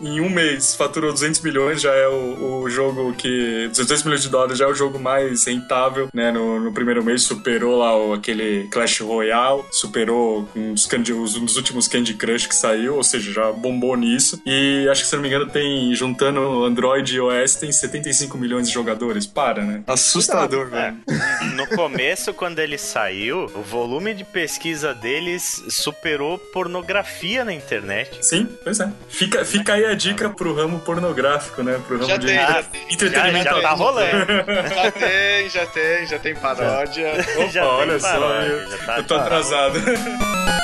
[0.00, 3.68] em um mês, faturou 200 milhões, já é o, o jogo que...
[3.68, 6.30] 200 milhões de dólares já é o jogo mais mais rentável, né?
[6.32, 11.24] No, no primeiro mês superou lá o, aquele Clash Royale, superou um dos, Candy, um
[11.24, 14.40] dos últimos Candy Crush que saiu, ou seja, já bombou nisso.
[14.46, 18.68] E acho que, se não me engano, tem, juntando Android e OS, tem 75 milhões
[18.68, 19.26] de jogadores.
[19.26, 19.82] Para, né?
[19.86, 20.96] Assustador, velho.
[21.08, 21.44] É.
[21.54, 28.18] No começo, quando ele saiu, o volume de pesquisa deles superou pornografia na internet.
[28.22, 28.90] Sim, pois é.
[29.08, 31.80] Fica, fica aí a dica pro ramo pornográfico, né?
[31.86, 33.44] Pro ramo Já de tem, já entretenimento.
[33.44, 34.26] Já, já tá rolando.
[34.74, 37.12] Já tem, já tem, já tem paródia.
[37.36, 39.80] Opa, Já tem olha só, paródia, eu, já tá eu tô atrasado.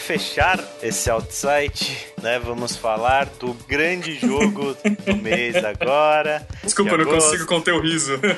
[0.00, 4.76] fechar esse outsite, né, vamos falar do grande jogo
[5.06, 6.46] do mês agora.
[6.62, 8.18] Desculpa, não consigo conter o riso.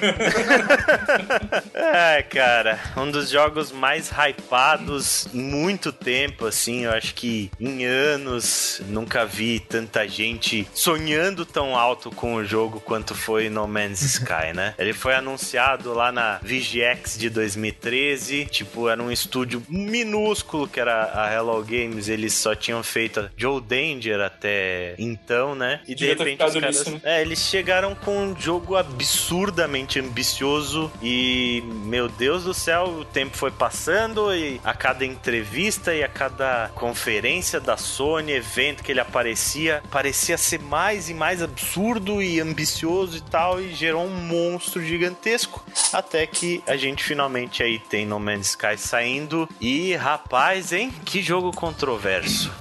[1.74, 7.84] É, cara, um dos jogos mais hypados em muito tempo, assim, eu acho que em
[7.84, 14.02] anos nunca vi tanta gente sonhando tão alto com o jogo quanto foi No Man's
[14.02, 14.74] Sky, né?
[14.78, 21.10] Ele foi anunciado lá na VGX de 2013, tipo, era um estúdio minúsculo que era
[21.14, 25.80] a Hello Games, eles só tinham feito Joe Danger até então, né?
[25.86, 27.00] E de repente os caras, nisso, né?
[27.04, 33.36] é, eles chegaram com um jogo absurdamente ambicioso e, meu Deus do céu, o tempo
[33.36, 39.00] foi passando e a cada entrevista e a cada conferência da Sony, evento que ele
[39.00, 44.82] aparecia, parecia ser mais e mais absurdo e ambicioso e tal e gerou um monstro
[44.82, 50.92] gigantesco até que a gente finalmente aí tem No Man's Sky saindo e, rapaz, hein?
[51.04, 52.52] Que jogo controverso.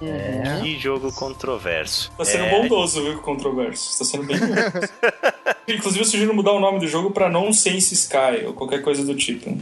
[0.64, 2.12] Que jogo controverso.
[2.18, 4.00] Tá sendo É, bondoso, viu, controverso.
[4.00, 4.90] Tá sendo bem bondoso.
[5.68, 9.16] Inclusive, eu sugiro mudar o nome do jogo pra Nonsense Sky, ou qualquer coisa do
[9.16, 9.50] tipo.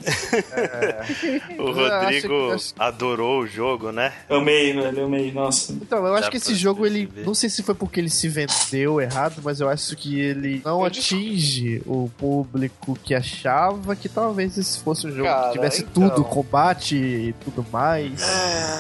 [1.60, 4.14] O Eu acho Rodrigo acho- adorou o jogo, né?
[4.30, 5.32] Amei, velho, amei.
[5.32, 5.74] Nossa.
[5.74, 7.10] Então, eu acho Dá que esse jogo, ele.
[7.26, 10.84] Não sei se foi porque ele se vendeu errado, mas eu acho que ele não
[10.86, 16.10] atinge o público que achava que talvez esse fosse um jogo Cara, que tivesse então.
[16.10, 18.22] tudo, combate e tudo mais.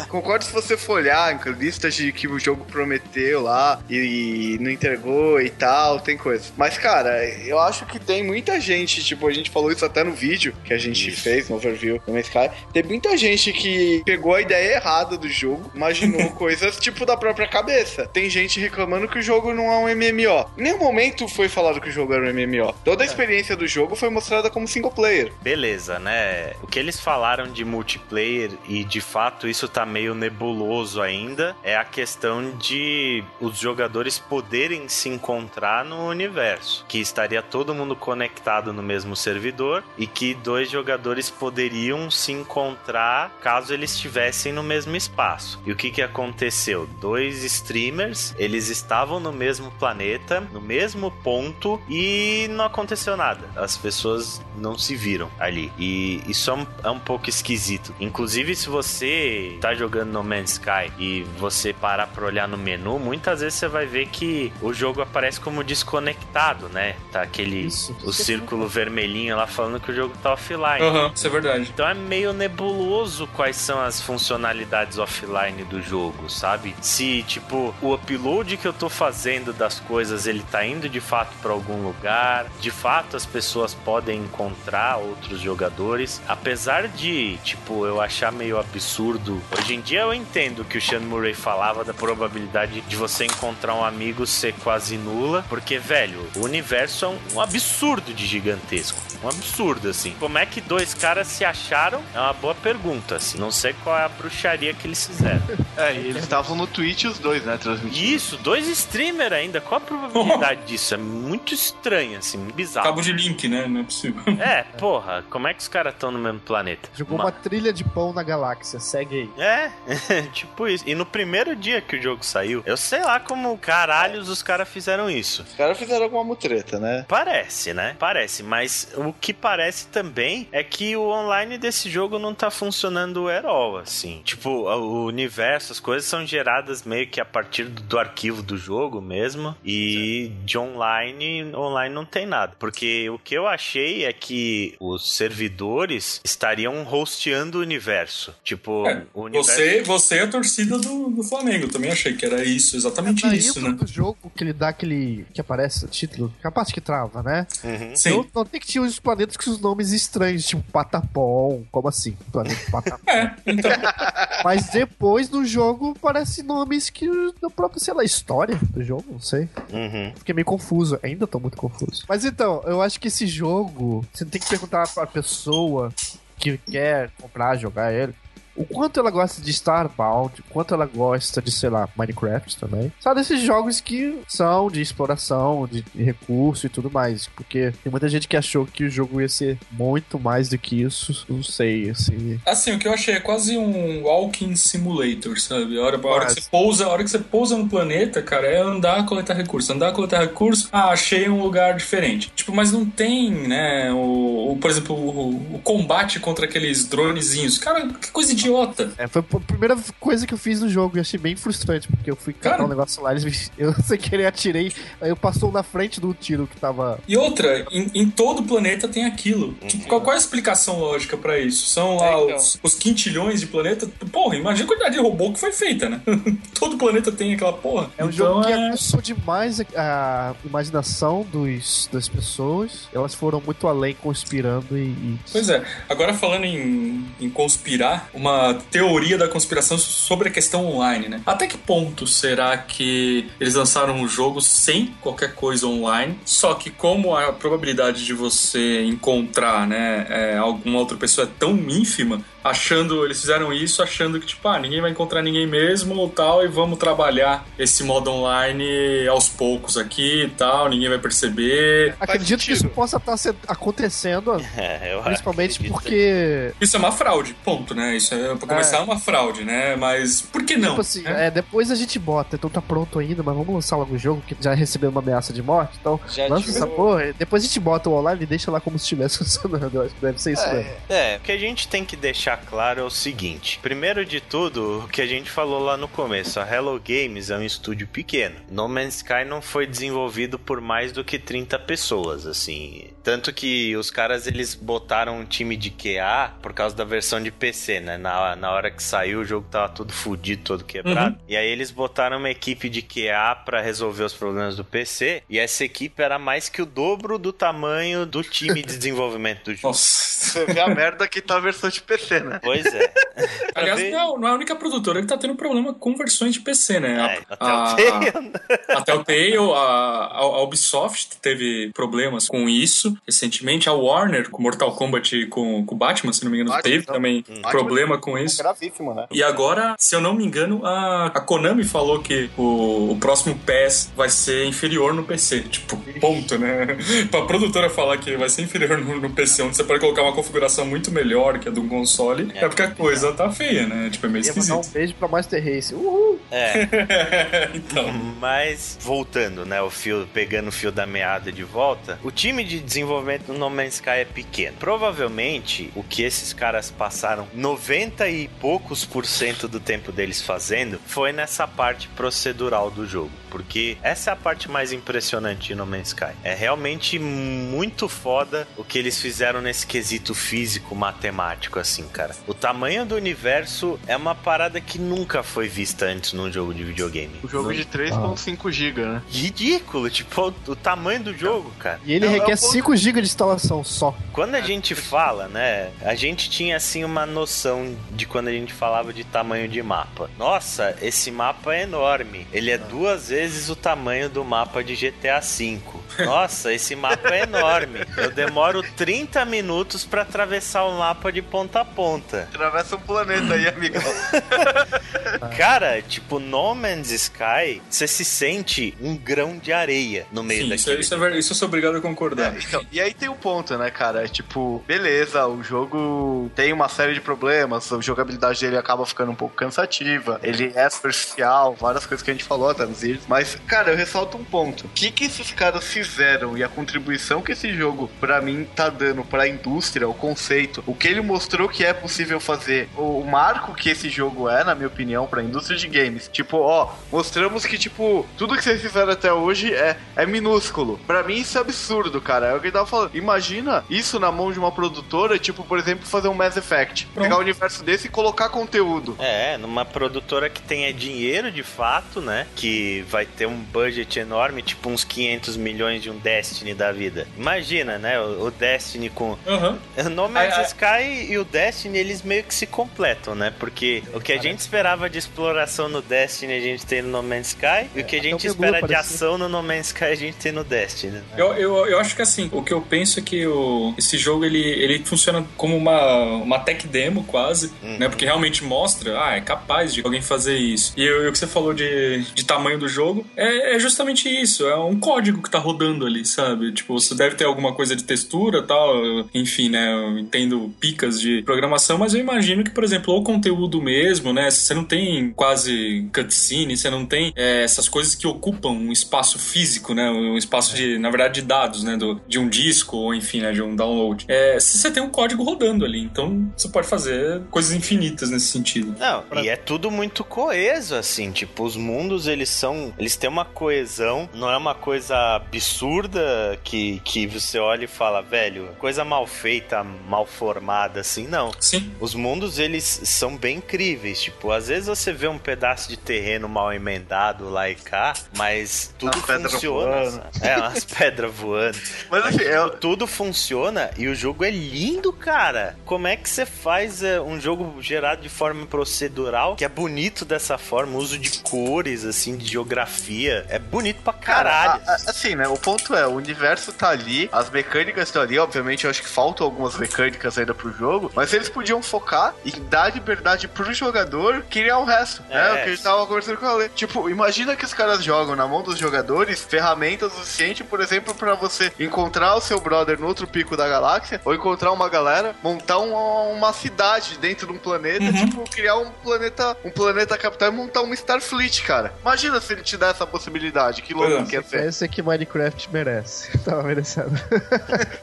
[0.07, 4.69] Concordo se você for olhar em listas de que o jogo prometeu lá e, não
[4.71, 6.45] entregou e tal, tem coisa.
[6.57, 7.08] Mas, cara,
[7.45, 10.73] eu acho que tem muita gente, tipo, a gente falou isso até no vídeo que
[10.73, 11.21] a gente Isso.
[11.21, 12.49] fez no overview do Sky.
[12.71, 17.47] Tem muita gente que pegou a ideia errada do jogo, imaginou coisas tipo da própria
[17.47, 18.07] cabeça.
[18.07, 20.49] Tem gente reclamando que o jogo não é um MMO.
[20.57, 22.73] Em nenhum momento foi falado que o jogo era um MMO.
[22.83, 25.31] Toda a experiência do jogo foi mostrada como single player.
[25.41, 26.53] Beleza, né?
[26.61, 31.75] O que eles falaram de multiplayer e de fato isso tá meio nebuloso ainda é
[31.75, 38.73] a questão de os jogadores poderem se encontrar no universo, que estaria todo mundo conectado
[38.73, 44.95] no mesmo servidor e que dois jogadores poderiam se encontrar caso eles estivessem no mesmo
[44.95, 45.61] espaço.
[45.65, 46.87] E o que que aconteceu?
[46.99, 53.49] Dois streamers, eles estavam no mesmo planeta, no mesmo ponto e não aconteceu nada.
[53.55, 55.71] As pessoas não se viram ali.
[55.77, 57.93] E isso é um, é um pouco esquisito.
[57.99, 62.99] Inclusive, se você tá jogando No Man's Sky e você parar pra olhar no menu,
[62.99, 66.88] muitas vezes você vai ver que o jogo aparece como desconectado, né?
[67.11, 67.95] Tá aquele Isso.
[68.03, 70.81] o círculo vermelhinho lá falando que o jogo tá offline.
[70.81, 71.69] Aham, isso é verdade.
[71.73, 76.75] Então é meio nebuloso quais são as funcionalidades offline do jogo, sabe?
[76.81, 81.33] Se, tipo, o upload que eu tô fazendo das coisas, ele tá indo de fato
[81.41, 88.01] pra algum lugar, de fato as pessoas podem encontrar outros jogadores, apesar de, tipo, eu
[88.01, 89.41] achar meio absurdo.
[89.57, 93.75] Hoje em dia eu entendo que o Sean Murray falava da probabilidade de você encontrar
[93.75, 98.99] um amigo ser quase nula, porque, velho, o universo é um, um absurdo de gigantesco.
[99.23, 100.15] Um absurdo, assim.
[100.19, 102.01] Como é que dois caras se acharam?
[102.13, 103.37] É uma boa pergunta, assim.
[103.37, 105.41] Não sei qual é a bruxaria que eles fizeram.
[105.75, 108.05] É, e eles estavam no Twitch os dois, né, transmitindo.
[108.15, 109.59] Isso, dois streamer ainda.
[109.59, 110.93] Qual a probabilidade disso?
[110.93, 112.85] É muito estranho, assim, bizarro.
[112.87, 113.67] Cabo de link, né?
[113.67, 114.21] Não é possível.
[114.39, 116.89] É, porra, como é que os caras estão no mesmo planeta?
[116.95, 119.43] Jogou Ma- uma trilha de pão na galáxia, segue aí.
[119.43, 119.71] É,
[120.31, 120.83] tipo isso.
[120.87, 124.69] E no primeiro dia que o jogo saiu, eu sei lá como caralhos os caras
[124.69, 125.41] fizeram isso.
[125.43, 126.68] Os caras fizeram alguma mutreta.
[126.77, 127.05] Né?
[127.07, 127.95] Parece, né?
[127.97, 133.29] Parece, mas o que parece também é que o online desse jogo não tá funcionando
[133.29, 134.21] at all, assim.
[134.23, 138.57] Tipo, o universo, as coisas são geradas meio que a partir do, do arquivo do
[138.57, 142.53] jogo mesmo, e de online, online não tem nada.
[142.59, 148.35] Porque o que eu achei é que os servidores estariam hosteando o universo.
[148.43, 149.51] Tipo, É, o universo...
[149.51, 151.65] Você, você é a torcida do, do Flamengo.
[151.65, 153.71] Eu também achei que era isso, exatamente Daí isso, o né?
[153.71, 155.25] do jogo que ele dá aquele.
[155.33, 157.47] que aparece o título, que é parte que trava, né?
[157.63, 157.95] Uhum.
[157.95, 158.09] Sim.
[158.09, 161.63] Eu notei que tinha uns planetas com os nomes estranhos, tipo Patapom.
[161.71, 162.17] Como assim?
[162.31, 162.99] Planeta Patapom.
[163.09, 163.71] É, então.
[164.43, 167.07] Mas depois do jogo parece nomes que
[167.41, 169.49] da própria, sei lá, história do jogo, não sei.
[169.71, 170.13] Uhum.
[170.17, 172.03] Fiquei meio confuso, ainda tô muito confuso.
[172.07, 175.93] Mas então, eu acho que esse jogo, você tem que perguntar pra pessoa
[176.37, 178.13] que quer comprar, jogar ele.
[178.59, 182.91] O quanto ela gosta de Starbound, o quanto ela gosta de, sei lá, Minecraft também.
[182.99, 187.27] Sabe, desses jogos que são de exploração, de recurso e tudo mais.
[187.27, 190.81] Porque tem muita gente que achou que o jogo ia ser muito mais do que
[190.81, 191.25] isso.
[191.29, 192.39] Não sei, assim.
[192.45, 195.79] Assim, o que eu achei é quase um walking simulator, sabe?
[195.79, 198.45] A hora, a hora que você pousa, a hora que você pousa no planeta, cara,
[198.47, 200.67] é andar, coletar recursos, andar, coletar recursos.
[200.71, 202.31] Ah, achei um lugar diferente.
[202.35, 203.91] Tipo, mas não tem, né?
[203.93, 207.57] O, o- por exemplo, o, o combate contra aqueles dronezinhos.
[207.57, 208.91] Cara, que coisa idiota.
[208.97, 212.09] É, foi a primeira coisa que eu fiz no jogo e achei bem frustrante, porque
[212.09, 212.65] eu fui catar Cara.
[212.65, 213.31] um negócio lá, eles me...
[213.57, 216.99] eu sem querer atirei, aí eu passou na frente do tiro que tava.
[217.07, 219.53] E outra, em, em todo o planeta tem aquilo.
[219.67, 221.67] Tipo, qual, qual é a explicação lógica pra isso?
[221.67, 222.35] São lá É, então.
[222.37, 223.87] os, os quintilhões de planeta?
[224.11, 226.01] Porra, imagina a quantidade de robô que foi feita, né?
[226.57, 227.89] todo planeta tem aquela porra.
[227.97, 228.67] É um então jogo que é...
[228.67, 232.87] aguçou demais a, a imaginação dos, das pessoas.
[232.93, 234.87] Elas foram muito além conspirando e.
[234.89, 235.63] e- Pois é.
[235.87, 238.38] Agora falando em, em conspirar, uma
[238.71, 241.21] teoria da conspiração sobre a questão online, né?
[241.25, 246.17] Até que ponto será que eles lançaram um jogo sem qualquer coisa online?
[246.25, 251.55] Só que como a probabilidade de você encontrar, né, é, alguma outra pessoa é tão
[251.55, 256.09] ínfima, achando, eles fizeram isso achando que tipo, ah, ninguém vai encontrar ninguém mesmo ou
[256.09, 261.95] tal, e vamos trabalhar esse modo online aos poucos aqui e tal, ninguém vai perceber.
[261.99, 265.71] Acredito que isso possa estar se- acontecendo, É, eu principalmente acredito.
[265.73, 266.53] porque.
[266.59, 267.95] Isso é uma fraude, ponto, né?
[267.95, 268.81] Isso é, pra começar, é.
[268.81, 269.75] uma fraude, né?
[269.75, 270.69] Mas por que não?
[270.69, 271.27] Tipo assim, né?
[271.27, 274.21] é, depois a gente bota, então tá pronto ainda, mas vamos lançar logo o jogo,
[274.25, 277.47] que já recebeu uma ameaça de morte, então Já lança tive- essa porra, depois a
[277.47, 279.73] gente bota o online e deixa lá como se estivesse funcionando.
[279.75, 280.71] Eu acho que deve ser isso mesmo.
[280.89, 284.83] É, o que a gente tem que deixar claro é o seguinte: primeiro de tudo,
[284.85, 288.35] o que a gente falou lá no começo, a Hello Games é um estúdio pequeno.
[288.49, 292.89] No Man's Sky não foi desenvolvido por mais do que 30 pessoas, assim.
[293.03, 297.31] Tanto que os caras eles botaram um time de QA por causa da versão de
[297.31, 297.97] PC, né?
[297.97, 301.17] Na, na hora que saiu o jogo tava tudo fudido, todo quebrado.
[301.27, 305.23] E aí eles botaram uma equipe de QA pra resolver os problemas do PC.
[305.29, 309.55] E essa equipe era mais que o dobro do tamanho do time de desenvolvimento do
[309.55, 309.67] jogo.
[309.69, 310.09] Nossa.
[310.19, 312.39] Você vê a merda que tá a versão de PC, né?
[312.43, 312.91] Pois é.
[313.55, 316.39] Aliás, ver- não, não é a única produtora que tá tendo problema com versões de
[316.39, 317.17] PC, né?
[317.29, 318.77] É, A- até a- o.
[318.77, 323.67] A Telltale, a, a, a Ubisoft teve problemas com isso recentemente.
[323.69, 326.85] A Warner, com Mortal Kombat e com, com Batman, se não me engano, Batman, teve
[326.87, 326.93] não.
[326.93, 328.37] também problema com isso.
[328.37, 329.07] Gravíssimo, né?
[329.11, 333.37] E agora, se eu não me engano, a, a Konami falou que o, o próximo
[333.45, 335.41] PES vai ser inferior no PC.
[335.41, 336.77] Tipo, ponto, né?
[337.11, 340.13] pra produtora falar que vai ser inferior no, no PC, onde você pode colocar uma
[340.13, 343.89] configuração muito melhor que a de um console, é, porque a coisa tá feia, né?
[343.89, 344.73] Tipo, é meio Ia mandar um esquisito.
[344.73, 345.73] beijo pra Master Race.
[345.73, 346.19] Uhul!
[346.31, 346.67] É,
[347.55, 347.91] então.
[348.19, 352.59] mas voltando, né, o fio, pegando o fio da meada de volta, o time de
[352.59, 354.57] desenvolvimento do No Man's Sky é pequeno.
[354.59, 360.79] Provavelmente, o que esses caras passaram 90 e poucos por cento do tempo deles fazendo
[360.85, 363.11] foi nessa parte procedural do jogo.
[363.29, 366.13] Porque essa é a parte mais impressionante de No Man's Sky.
[366.23, 372.15] É realmente muito foda o que eles fizeram nesse quesito físico, matemático, assim, cara.
[372.25, 376.63] O tamanho do universo é uma parada que nunca foi vista antes num jogo de
[376.63, 377.11] videogame.
[377.21, 379.01] O jogo de 3.5 GB, né?
[379.09, 381.79] Ridículo, tipo, o, o tamanho do jogo, cara.
[381.85, 383.93] E ele Não, é requer ponto- 5 GB de instalação só.
[384.13, 388.53] Quando a gente fala, né, a gente tinha assim uma noção de quando a gente
[388.53, 390.09] falava de tamanho de mapa.
[390.17, 392.25] Nossa, esse mapa é enorme.
[392.31, 395.59] Ele é duas vezes o tamanho do mapa de GTA V.
[396.05, 397.79] Nossa, esse mapa é enorme.
[397.97, 401.88] Eu demoro 30 minutos pra atravessar o mapa de ponta a ponta.
[401.95, 403.81] Atravessa um planeta aí, amigão.
[405.37, 410.53] Cara, tipo, No Man's Sky, você se sente um grão de areia no meio Sim,
[410.53, 410.81] isso, daquele.
[410.81, 412.35] isso, é isso eu sou obrigado a concordar.
[412.37, 414.03] Então, e aí tem um ponto, né, cara?
[414.03, 419.11] É tipo, beleza, o jogo tem uma série de problemas, a jogabilidade dele acaba ficando
[419.11, 423.03] um pouco cansativa, ele é superficial, várias coisas que a gente falou até nos vídeos.
[423.07, 424.65] Mas, cara, eu ressalto um ponto.
[424.65, 428.69] O que, que esses caras fizeram e a contribuição que esse jogo, para mim, tá
[428.69, 433.53] dando pra indústria, o conceito, o que ele mostrou que é possível fazer, o marco
[433.53, 436.09] que esse jogo é, na minha opinião, pra indústria de games.
[436.11, 440.79] Tipo, ó, mostramos que, tipo, tudo que vocês fizeram até hoje é, é minúsculo.
[440.85, 442.27] Para mim, isso é absurdo, cara.
[442.27, 442.95] É o que ele tava falando.
[442.95, 446.85] Imagina isso na mão de uma produtora, tipo, por exemplo, fazer um Mass Effect.
[446.87, 447.03] Pronto.
[447.03, 448.95] Pegar o um universo desse e colocar conteúdo.
[448.99, 452.27] É, numa produtora que tenha dinheiro de fato, né?
[452.35, 457.07] Que vai ter um budget enorme, tipo uns 500 milhões de um Destiny da vida.
[457.17, 457.99] Imagina, né?
[457.99, 459.17] O, o Destiny com.
[459.25, 459.59] Uhum.
[459.79, 460.45] O No Man's I, I...
[460.45, 463.33] Sky e o Destiny, eles meio que se completam, né?
[463.39, 467.03] Porque o que a gente esperava de exploração no Destiny, a gente tem no No
[467.03, 467.45] Man's Sky.
[467.45, 470.17] É, e o que a gente espera de ação no No Man's Sky, a gente
[470.17, 470.93] tem no Destiny.
[470.93, 471.03] Né?
[471.17, 474.25] Eu, eu, eu acho que assim, o que eu penso é que o, esse jogo
[474.25, 477.77] ele, ele funciona como uma, uma tech demo quase, uhum.
[477.77, 477.89] né?
[477.89, 480.73] Porque realmente mostra, ah, é capaz de alguém fazer isso.
[480.75, 484.45] E o que você falou de, de tamanho do jogo é, é, justamente isso.
[484.47, 486.51] É um código que tá rodando ali, sabe?
[486.51, 488.73] Tipo, você deve ter alguma coisa de textura tal.
[489.13, 489.73] Enfim, né?
[489.73, 494.29] Eu entendo picas de programação, mas eu imagino que, por exemplo, o conteúdo mesmo, né?
[494.29, 499.19] Você não tem quase cutscene, você não tem é, essas coisas que ocupam um espaço
[499.19, 499.89] físico, né?
[499.89, 501.77] Um espaço de, na verdade, de dados, né?
[501.77, 503.31] Do, de um disco ou, enfim, né?
[503.31, 504.05] De um download.
[504.07, 508.75] É, você tem um código rodando ali, então você pode fazer coisas infinitas nesse sentido.
[508.79, 509.21] Não, pra...
[509.21, 514.09] e é tudo muito coeso, assim, tipo, os mundos, eles são, eles têm uma coesão,
[514.13, 519.63] não é uma coisa absurda que, que você olha e fala, velho, coisa mal feita,
[519.63, 521.31] mal formada, assim, não.
[521.39, 521.71] Sim.
[521.79, 526.27] Os mundos, eles são bem incríveis, tipo, às vezes você vê um pedaço de terreno
[526.27, 530.03] mal emendado lá e cá, mas tudo funciona.
[530.21, 531.57] É, umas pedras voando.
[531.89, 532.49] Mas assim, é...
[532.59, 535.55] tudo funciona e o jogo é lindo, cara.
[535.65, 540.05] Como é que você faz é, um jogo gerado de forma procedural, que é bonito
[540.05, 543.25] dessa forma, uso de cores, assim, de geografia.
[543.29, 544.61] É bonito pra caralho.
[544.61, 545.27] Cara, a, assim, né?
[545.27, 548.89] O ponto é, o universo tá ali, as mecânicas estão ali, obviamente eu acho que
[548.89, 554.23] faltam algumas mecânicas ainda pro jogo, mas eles podiam focar e dar liberdade pro jogador
[554.29, 555.15] criar o resto, é.
[555.15, 555.31] né?
[555.31, 556.49] O que a gente tava conversando com a Lê.
[556.49, 560.93] Tipo, imagina que os caras jogam na mão dos jogadores ferramentas o suficiente, por exemplo,
[560.93, 565.15] para você encontrar o seu brother no outro pico da galáxia, ou encontrar uma galera,
[565.23, 568.05] montar uma, uma cidade dentro de um planeta, uhum.
[568.05, 571.73] tipo, criar um planeta, um planeta capital e montar uma Starfleet, cara.
[571.81, 574.45] Imagina se ele te der essa possibilidade, que louco que ia ser.
[574.45, 576.17] Esse é que Minecraft merece.
[576.23, 576.91] Tava merecendo.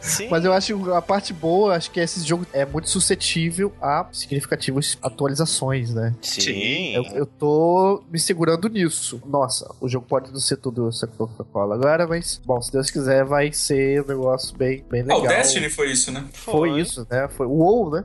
[0.00, 0.28] Sim.
[0.30, 3.35] Mas eu acho que a parte boa, acho que esse jogo é muito suscetível
[3.80, 6.14] a significativas atualizações, né?
[6.22, 6.94] Sim.
[6.94, 9.20] Eu, eu tô me segurando nisso.
[9.26, 13.24] Nossa, o jogo pode não ser tudo essa Coca-Cola agora, mas, bom, se Deus quiser,
[13.24, 15.18] vai ser um negócio bem, bem legal.
[15.18, 16.24] Ah, o Destiny foi isso, né?
[16.32, 17.28] Foi, foi isso, né?
[17.28, 18.04] Foi o WoW, né?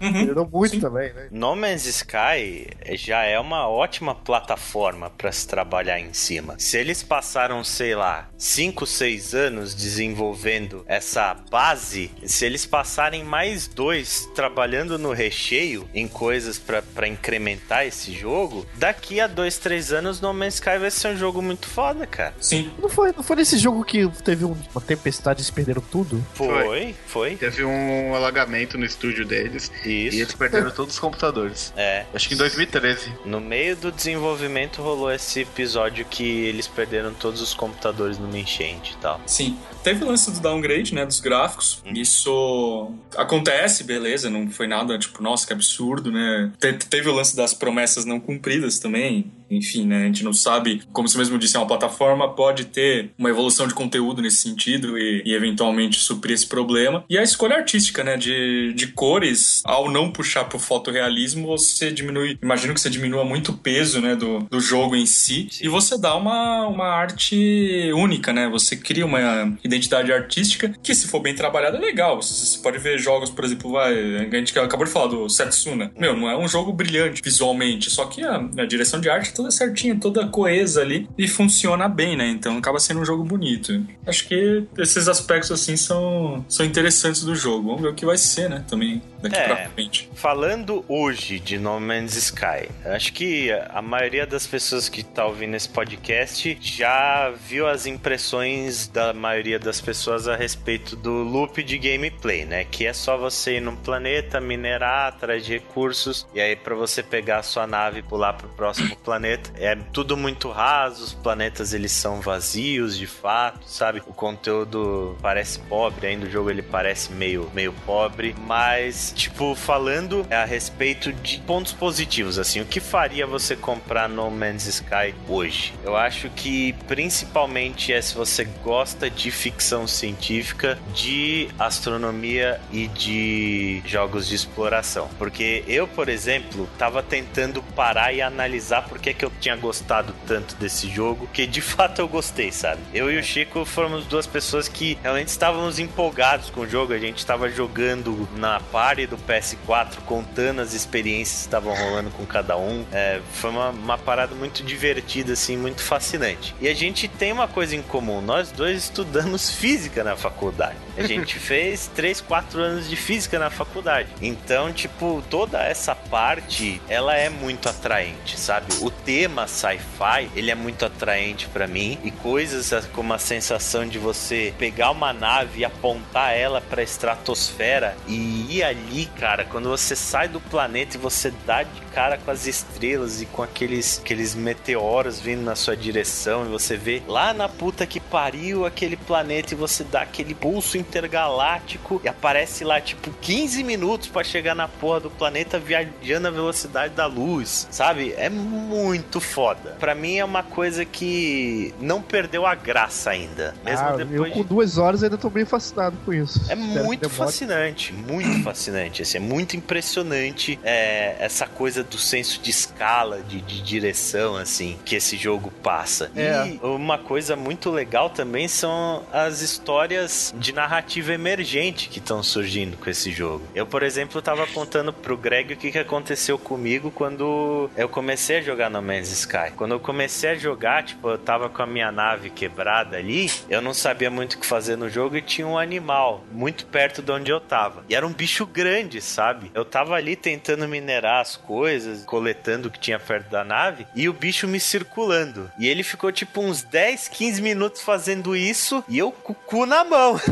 [0.00, 0.12] Uhum.
[0.12, 0.80] Melhorou muito Sim.
[0.80, 1.28] também, né?
[1.30, 6.56] No Man's Sky já é uma ótima plataforma para se trabalhar em cima.
[6.58, 13.68] Se eles passaram, sei lá, 5, 6 anos desenvolvendo essa base, se eles passarem mais
[13.68, 20.20] dois trabalhando no recheio em coisas para incrementar esse jogo, daqui a 2, 3 anos
[20.20, 22.34] No Man's Sky vai ser um jogo muito foda, cara.
[22.40, 22.72] Sim.
[22.78, 26.24] Não foi, não foi nesse jogo que teve uma tempestade e eles perderam tudo?
[26.34, 27.36] Foi, foi.
[27.36, 29.70] Teve um alagamento no estúdio deles.
[29.84, 30.16] Isso.
[30.16, 31.72] E eles perderam todos os computadores.
[31.76, 32.04] É.
[32.14, 33.12] Acho que em 2013.
[33.24, 38.94] No meio do desenvolvimento rolou esse episódio que eles perderam todos os computadores numa enchente
[38.94, 39.20] e tal.
[39.26, 39.58] Sim.
[39.82, 41.82] Teve o lance do downgrade, né, dos gráficos.
[41.84, 41.92] Hum.
[41.94, 46.52] Isso acontece, beleza, não foi nada tipo, nossa, que absurdo, né?
[46.60, 50.02] Te teve o lance das promessas não cumpridas também enfim, né?
[50.02, 53.66] A gente não sabe, como você mesmo disse, é uma plataforma, pode ter uma evolução
[53.66, 57.04] de conteúdo nesse sentido e, e eventualmente suprir esse problema.
[57.08, 58.16] E a escolha artística, né?
[58.16, 63.52] De, de cores, ao não puxar pro fotorrealismo, você diminui, imagino que você diminua muito
[63.52, 64.16] o peso, né?
[64.16, 65.48] Do, do jogo em si.
[65.50, 65.66] Sim.
[65.66, 68.48] E você dá uma, uma arte única, né?
[68.48, 72.20] Você cria uma identidade artística que, se for bem trabalhada, é legal.
[72.20, 73.94] Você, pode ver jogos, por exemplo, vai,
[74.26, 75.92] a gente acabou de falar do Setsuna.
[75.98, 79.50] Meu, não é um jogo brilhante visualmente, só que a, a direção de arte toda
[79.50, 82.28] certinha, toda coesa ali e funciona bem, né?
[82.28, 83.84] Então acaba sendo um jogo bonito.
[84.06, 87.68] Acho que esses aspectos assim são, são interessantes do jogo.
[87.68, 88.64] Vamos ver o que vai ser, né?
[88.68, 90.10] Também daqui é, pra frente.
[90.14, 95.54] Falando hoje de No Man's Sky, acho que a maioria das pessoas que tá ouvindo
[95.54, 101.78] esse podcast já viu as impressões da maioria das pessoas a respeito do loop de
[101.78, 102.64] gameplay, né?
[102.64, 107.02] Que é só você ir num planeta, minerar atrás de recursos e aí para você
[107.02, 109.50] pegar a sua nave e pular pro próximo planeta.
[109.56, 114.02] É tudo muito raso, os planetas eles são vazios de fato, sabe?
[114.06, 119.54] O conteúdo parece pobre, ainda o jogo ele parece meio, meio pobre, mas Mas, tipo,
[119.54, 125.14] falando a respeito de pontos positivos, assim, o que faria você comprar No Man's Sky
[125.28, 125.74] hoje?
[125.84, 133.82] Eu acho que principalmente é se você gosta de ficção científica, de astronomia e de
[133.84, 135.10] jogos de exploração.
[135.18, 140.14] Porque eu, por exemplo, tava tentando parar e analisar por que, que eu tinha gostado
[140.26, 142.80] tanto desse jogo, que de fato eu gostei, sabe?
[142.94, 146.98] Eu e o Chico fomos duas pessoas que realmente estávamos empolgados com o jogo, a
[146.98, 152.56] gente estava jogando na party do PS4, contando as experiências que estavam rolando com cada
[152.56, 152.84] um.
[152.92, 156.54] É, foi uma, uma parada muito divertida, assim, muito fascinante.
[156.60, 160.76] E a gente tem uma coisa em comum, nós dois estudamos física na faculdade.
[160.96, 164.08] A gente fez 3, 4 anos de física na faculdade.
[164.20, 168.66] Então, tipo, toda essa parte, ela é muito atraente, sabe?
[168.80, 173.98] O tema sci-fi, ele é muito atraente para mim e coisas como a sensação de
[173.98, 179.96] você pegar uma nave e apontar ela para estratosfera e ir ali, cara, quando você
[179.96, 184.34] sai do planeta e você dá de cara com as estrelas e com aqueles, aqueles
[184.34, 189.54] meteoros vindo na sua direção e você vê lá na puta que pariu aquele planeta
[189.54, 194.68] e você dá aquele pulso intergaláctico e aparece lá tipo 15 minutos para chegar na
[194.68, 198.14] porra do planeta viajando a velocidade da luz, sabe?
[198.16, 199.76] É muito foda.
[199.78, 204.30] Para mim é uma coisa que não perdeu a graça ainda, mesmo ah, depois.
[204.30, 206.40] Eu com duas horas ainda tô bem fascinado com isso.
[206.48, 208.81] É muito fascinante, muito fascinante.
[208.88, 214.78] Assim, é muito impressionante é, essa coisa do senso de escala, de, de direção, assim,
[214.84, 216.10] que esse jogo passa.
[216.16, 216.48] É.
[216.48, 222.76] E uma coisa muito legal também são as histórias de narrativa emergente que estão surgindo
[222.76, 223.46] com esse jogo.
[223.54, 228.38] Eu, por exemplo, tava contando pro Greg o que, que aconteceu comigo quando eu comecei
[228.38, 229.52] a jogar No Man's Sky.
[229.56, 233.60] Quando eu comecei a jogar, tipo, eu tava com a minha nave quebrada ali, eu
[233.60, 237.12] não sabia muito o que fazer no jogo e tinha um animal muito perto de
[237.12, 237.84] onde eu tava.
[237.88, 238.61] E era um bicho grande,
[239.00, 239.50] sabe?
[239.54, 244.08] Eu tava ali tentando minerar as coisas, coletando o que tinha perto da nave, e
[244.08, 245.50] o bicho me circulando.
[245.58, 249.66] E ele ficou tipo uns 10, 15 minutos fazendo isso, e eu com o cu
[249.66, 250.20] na mão.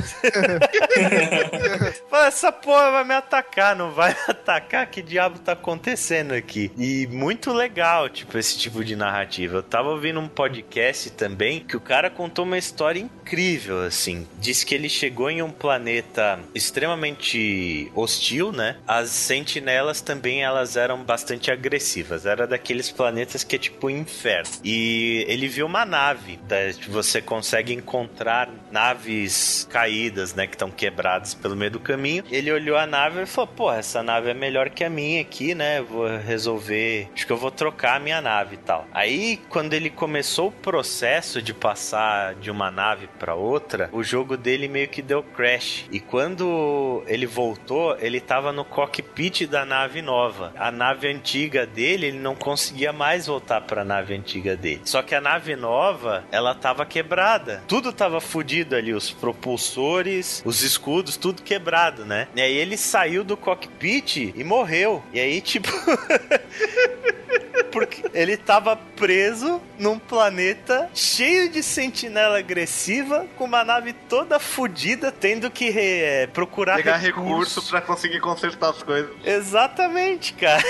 [2.26, 4.86] Essa porra vai me atacar, não vai me atacar?
[4.86, 6.70] Que diabo tá acontecendo aqui?
[6.76, 9.56] E muito legal, tipo, esse tipo de narrativa.
[9.58, 14.26] Eu tava ouvindo um podcast também que o cara contou uma história incrível, assim.
[14.38, 18.19] Diz que ele chegou em um planeta extremamente hostil,
[18.52, 18.76] né?
[18.86, 22.26] As sentinelas também elas eram bastante agressivas.
[22.26, 24.50] Era daqueles planetas que é tipo inferno.
[24.64, 26.38] E ele viu uma nave.
[26.88, 30.46] Você consegue encontrar naves caídas, né?
[30.46, 32.24] Que estão quebradas pelo meio do caminho.
[32.30, 35.54] Ele olhou a nave e falou: Pô, essa nave é melhor que a minha aqui,
[35.54, 35.80] né?
[35.80, 37.08] Vou resolver.
[37.14, 38.86] Acho que eu vou trocar a minha nave e tal.
[38.92, 44.36] Aí, quando ele começou o processo de passar de uma nave para outra, o jogo
[44.36, 45.86] dele meio que deu crash.
[45.90, 50.54] E quando ele voltou, ele tava no cockpit da nave nova.
[50.56, 54.80] A nave antiga dele, ele não conseguia mais voltar para a nave antiga dele.
[54.86, 57.62] Só que a nave nova, ela tava quebrada.
[57.68, 62.28] Tudo tava fodido ali, os propulsores, os escudos, tudo quebrado, né?
[62.34, 65.02] E aí ele saiu do cockpit e morreu.
[65.12, 65.68] E aí, tipo.
[67.86, 75.10] porque ele tava preso num planeta cheio de sentinela agressiva, com uma nave toda fodida,
[75.10, 79.10] tendo que é, procurar Pegar recurso para conseguir consertar as coisas.
[79.24, 80.62] Exatamente, cara.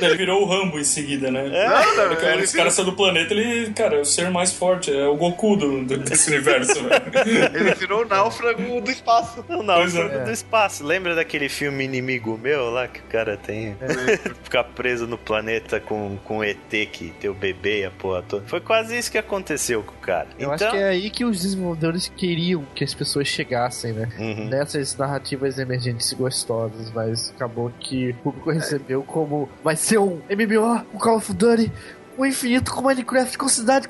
[0.00, 1.46] Ele virou o Rambo em seguida, né?
[1.52, 1.68] É.
[1.68, 4.52] Não, não, Porque ele esse cara saiu do planeta, ele, cara, é o ser mais
[4.52, 7.54] forte, é o Goku do, do desse universo, velho.
[7.54, 9.44] Ele virou o náufrago do espaço.
[9.48, 10.24] O náufrago é.
[10.24, 10.84] do espaço.
[10.84, 13.76] Lembra daquele filme Inimigo Meu lá, que o cara tem?
[13.80, 14.16] É.
[14.42, 18.46] Ficar preso no planeta com, com ET que tem o bebê e a porra toda.
[18.46, 20.28] Foi quase isso que aconteceu com o cara.
[20.38, 20.68] Eu então...
[20.68, 24.08] acho que é aí que os desenvolvedores queriam que as pessoas chegassem, né?
[24.18, 24.48] Uhum.
[24.48, 30.86] Nessas narrativas emergentes gostosas, mas acabou que o público recebeu como vai ser um MMO,
[30.94, 31.70] um Call of Duty,
[32.18, 33.86] o infinito com Minecraft com cidade.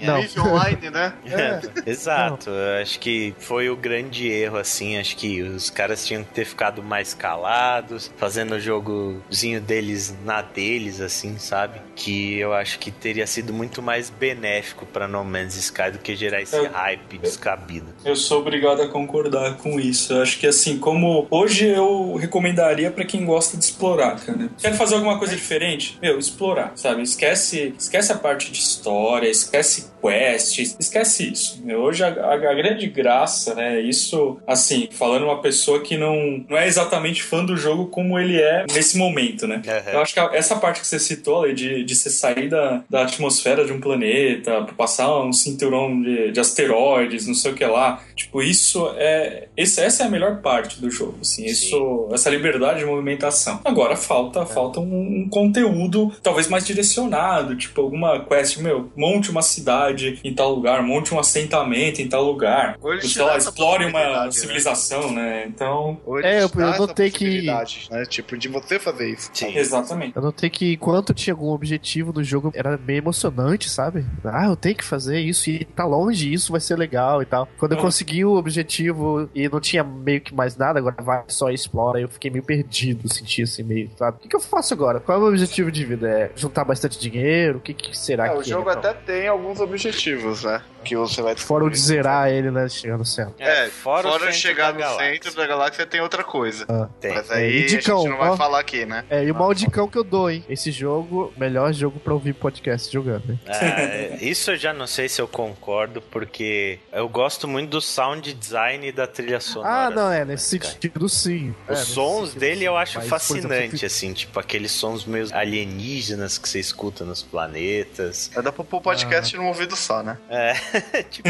[0.00, 0.46] É não.
[0.46, 1.12] online, né?
[1.32, 1.60] É.
[1.86, 2.50] Exato.
[2.50, 4.98] Eu acho que foi o grande erro, assim.
[4.98, 10.40] Acho que os caras tinham que ter ficado mais calados, fazendo o jogozinho deles na
[10.40, 11.80] deles, assim, sabe?
[11.94, 16.14] Que eu acho que teria sido muito mais benéfico para No Man's Sky do que
[16.14, 17.86] gerar esse eu, hype descabido.
[18.04, 20.12] Eu sou obrigado a concordar com isso.
[20.12, 24.48] Eu acho que, assim, como hoje eu recomendaria para quem gosta de explorar, cara.
[24.58, 25.98] Quer fazer alguma coisa diferente?
[26.00, 27.02] Meu, explorar, sabe?
[27.02, 31.62] Esquece esquece, esquece a parte de história, esquece quests, esquece isso.
[31.76, 33.80] Hoje a, a, a, grande graça, né?
[33.80, 38.40] Isso, assim, falando uma pessoa que não, não é exatamente fã do jogo como ele
[38.40, 39.62] é nesse momento, né?
[39.64, 39.92] Uhum.
[39.92, 43.02] Eu acho que essa parte que você citou, ali, de, de você sair da, da
[43.02, 48.02] atmosfera de um planeta, passar um cinturão de, de asteroides, não sei o que lá,
[48.14, 49.48] tipo, isso é.
[49.56, 53.60] Esse, essa é a melhor parte do jogo, assim, isso, essa liberdade de movimentação.
[53.64, 54.46] Agora falta, é.
[54.46, 60.34] falta um, um conteúdo talvez mais direcionado, tipo, alguma quest, meu, monte uma cidade em
[60.34, 62.78] tal lugar, monte um assentamento em tal lugar.
[63.02, 64.30] Sei lá, explore uma né?
[64.30, 65.46] civilização, né?
[65.46, 66.00] Então.
[66.22, 67.42] é, eu, eu notei que.
[67.90, 68.04] Né?
[68.06, 69.30] Tipo, de você fazer isso.
[69.32, 69.56] Sim.
[69.56, 70.16] Exatamente.
[70.16, 74.04] Eu notei que enquanto tinha algum objetivo do jogo, era meio emocionante, sabe?
[74.24, 77.48] Ah, eu tenho que fazer isso e tá longe, isso vai ser legal e tal.
[77.58, 77.84] Quando eu uhum.
[77.84, 82.08] consegui o objetivo e não tinha meio que mais nada, agora vai só explora, eu
[82.08, 84.18] fiquei meio perdido, senti assim meio, sabe?
[84.18, 85.00] O que, que eu faço agora?
[85.00, 86.08] Qual é o meu objetivo de vida?
[86.08, 87.21] É juntar bastante dinheiro?
[87.56, 90.62] O que, que será é, que O jogo é, até tem alguns objetivos, né?
[90.82, 92.68] Que você vai Fora o de zerar ele, né?
[92.68, 93.34] Chegar no centro.
[93.38, 95.12] É, fora, fora chegar no galáxia.
[95.12, 96.64] centro da galáxia tem outra coisa.
[96.68, 97.14] Ah, tem.
[97.14, 99.04] Mas aí é, dicão, a gente não vai ó, falar aqui, né?
[99.08, 100.44] É, e o mal dicão que eu dou, hein?
[100.48, 103.40] Esse jogo, melhor jogo pra ouvir podcast jogando, hein?
[103.46, 108.32] É, isso eu já não sei se eu concordo, porque eu gosto muito do sound
[108.32, 109.86] design e da trilha sonora.
[109.86, 111.54] Ah, não, é, nesse sentido sim.
[111.68, 116.48] Os é, sons dele eu acho fascinante, exemplo, assim, tipo aqueles sons meio alienígenas que
[116.48, 118.30] você escuta nos planetas.
[118.34, 119.38] É, dá pra pôr podcast ah.
[119.38, 120.18] num ouvido só, né?
[120.28, 120.54] É,
[121.10, 121.28] tipo.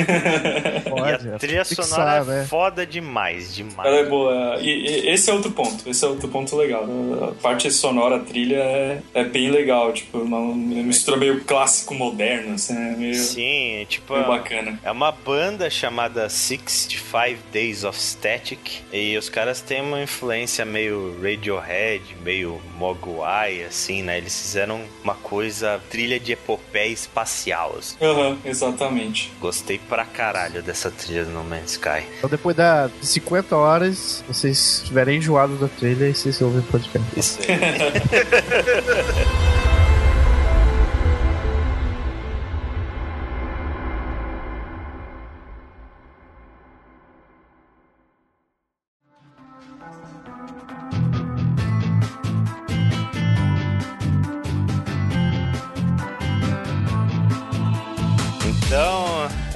[0.88, 2.46] Pode, e a trilha fixar, sonora é né?
[2.48, 3.88] foda demais, demais.
[3.88, 4.58] Ela é boa.
[4.60, 5.88] E, e, esse é outro ponto.
[5.88, 6.86] Esse é outro ponto legal.
[7.22, 9.92] A parte sonora, a trilha é, é bem legal.
[9.92, 12.94] Tipo, uma, uma mistura meio clássico moderno, assim, né?
[12.96, 14.14] Meio, Sim, tipo.
[14.14, 14.78] Meio bacana.
[14.82, 18.82] É uma banda chamada 65 Days of Static.
[18.92, 24.18] E os caras têm uma influência meio Radiohead, meio Mogwai, assim, né?
[24.18, 27.76] Eles fizeram uma coisa, trilha de epopeia espacial.
[27.78, 27.96] Assim.
[28.00, 29.31] Uhum, exatamente.
[29.40, 32.06] Gostei pra caralho dessa trilha do No Man's Sky.
[32.18, 37.18] Então depois da 50 horas, vocês estiverem enjoados da trilha e vocês ouvem o podcast.
[37.18, 37.48] Isso aí.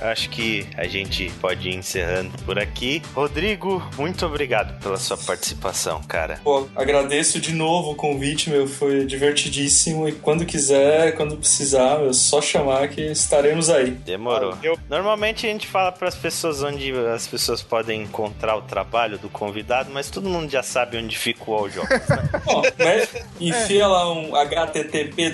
[0.06, 3.02] acho que a gente pode ir encerrando por aqui.
[3.14, 6.40] Rodrigo, muito obrigado pela sua participação, cara.
[6.42, 8.66] Pô, agradeço de novo o convite, meu.
[8.66, 10.08] Foi divertidíssimo.
[10.08, 13.90] E quando quiser, quando precisar, meu, só chamar que estaremos aí.
[13.90, 14.56] Demorou.
[14.62, 14.78] Eu...
[14.88, 19.28] Normalmente a gente fala para as pessoas onde as pessoas podem encontrar o trabalho do
[19.28, 22.30] convidado, mas todo mundo já sabe onde fica o All Jogos, né?
[22.44, 23.08] Bom, né?
[23.40, 25.32] Enfia lá um http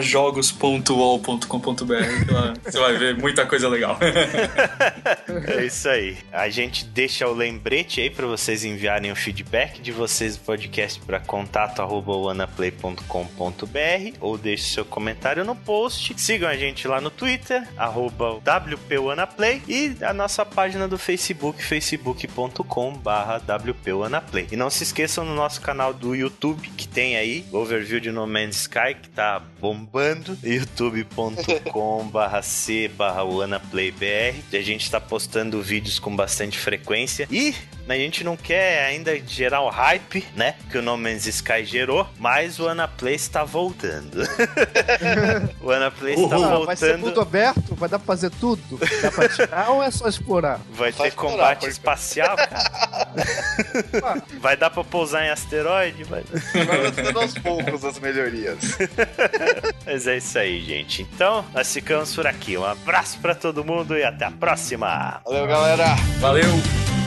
[0.00, 1.44] jogos.com.br
[2.64, 3.98] você vai ver muita coisa legal.
[5.46, 6.16] é isso aí.
[6.32, 11.00] A gente deixa o lembrete aí para vocês enviarem o feedback de vocês do podcast
[11.00, 16.14] para contato@wanaplay.com.br ou deixe seu comentário no post.
[16.16, 24.48] Sigam a gente lá no Twitter @wpwanaplay e a nossa página do Facebook facebook.com/wpwanaplay.
[24.50, 28.26] E não se esqueçam no nosso canal do YouTube que tem aí overview de No
[28.26, 30.36] Man's Sky que tá bombando
[33.54, 34.42] youtube.com/c/barra WannaPlayBR.
[34.52, 37.54] A gente está postando vídeos com bastante frequência e
[37.88, 40.54] a gente não quer ainda gerar o hype, né?
[40.70, 44.22] Que o No Man's Sky gerou, mas o Anaplay está voltando.
[45.60, 46.66] o Anaplay está voltando.
[46.66, 47.74] Vai ser mundo aberto?
[47.74, 48.78] Vai dar pra fazer tudo?
[49.02, 50.60] Dá pra tirar ou é só explorar?
[50.70, 51.72] Vai ter combate porque...
[51.72, 53.04] espacial, cara.
[54.40, 56.04] vai dar pra pousar em asteroide?
[56.04, 58.78] Vai, vai aos poucos as melhorias.
[59.84, 61.02] mas é isso aí, gente.
[61.02, 62.56] Então, nós ficamos por aqui.
[62.56, 65.20] Um abraço pra todo mundo e até a próxima.
[65.24, 65.94] Valeu, galera.
[66.20, 67.03] Valeu.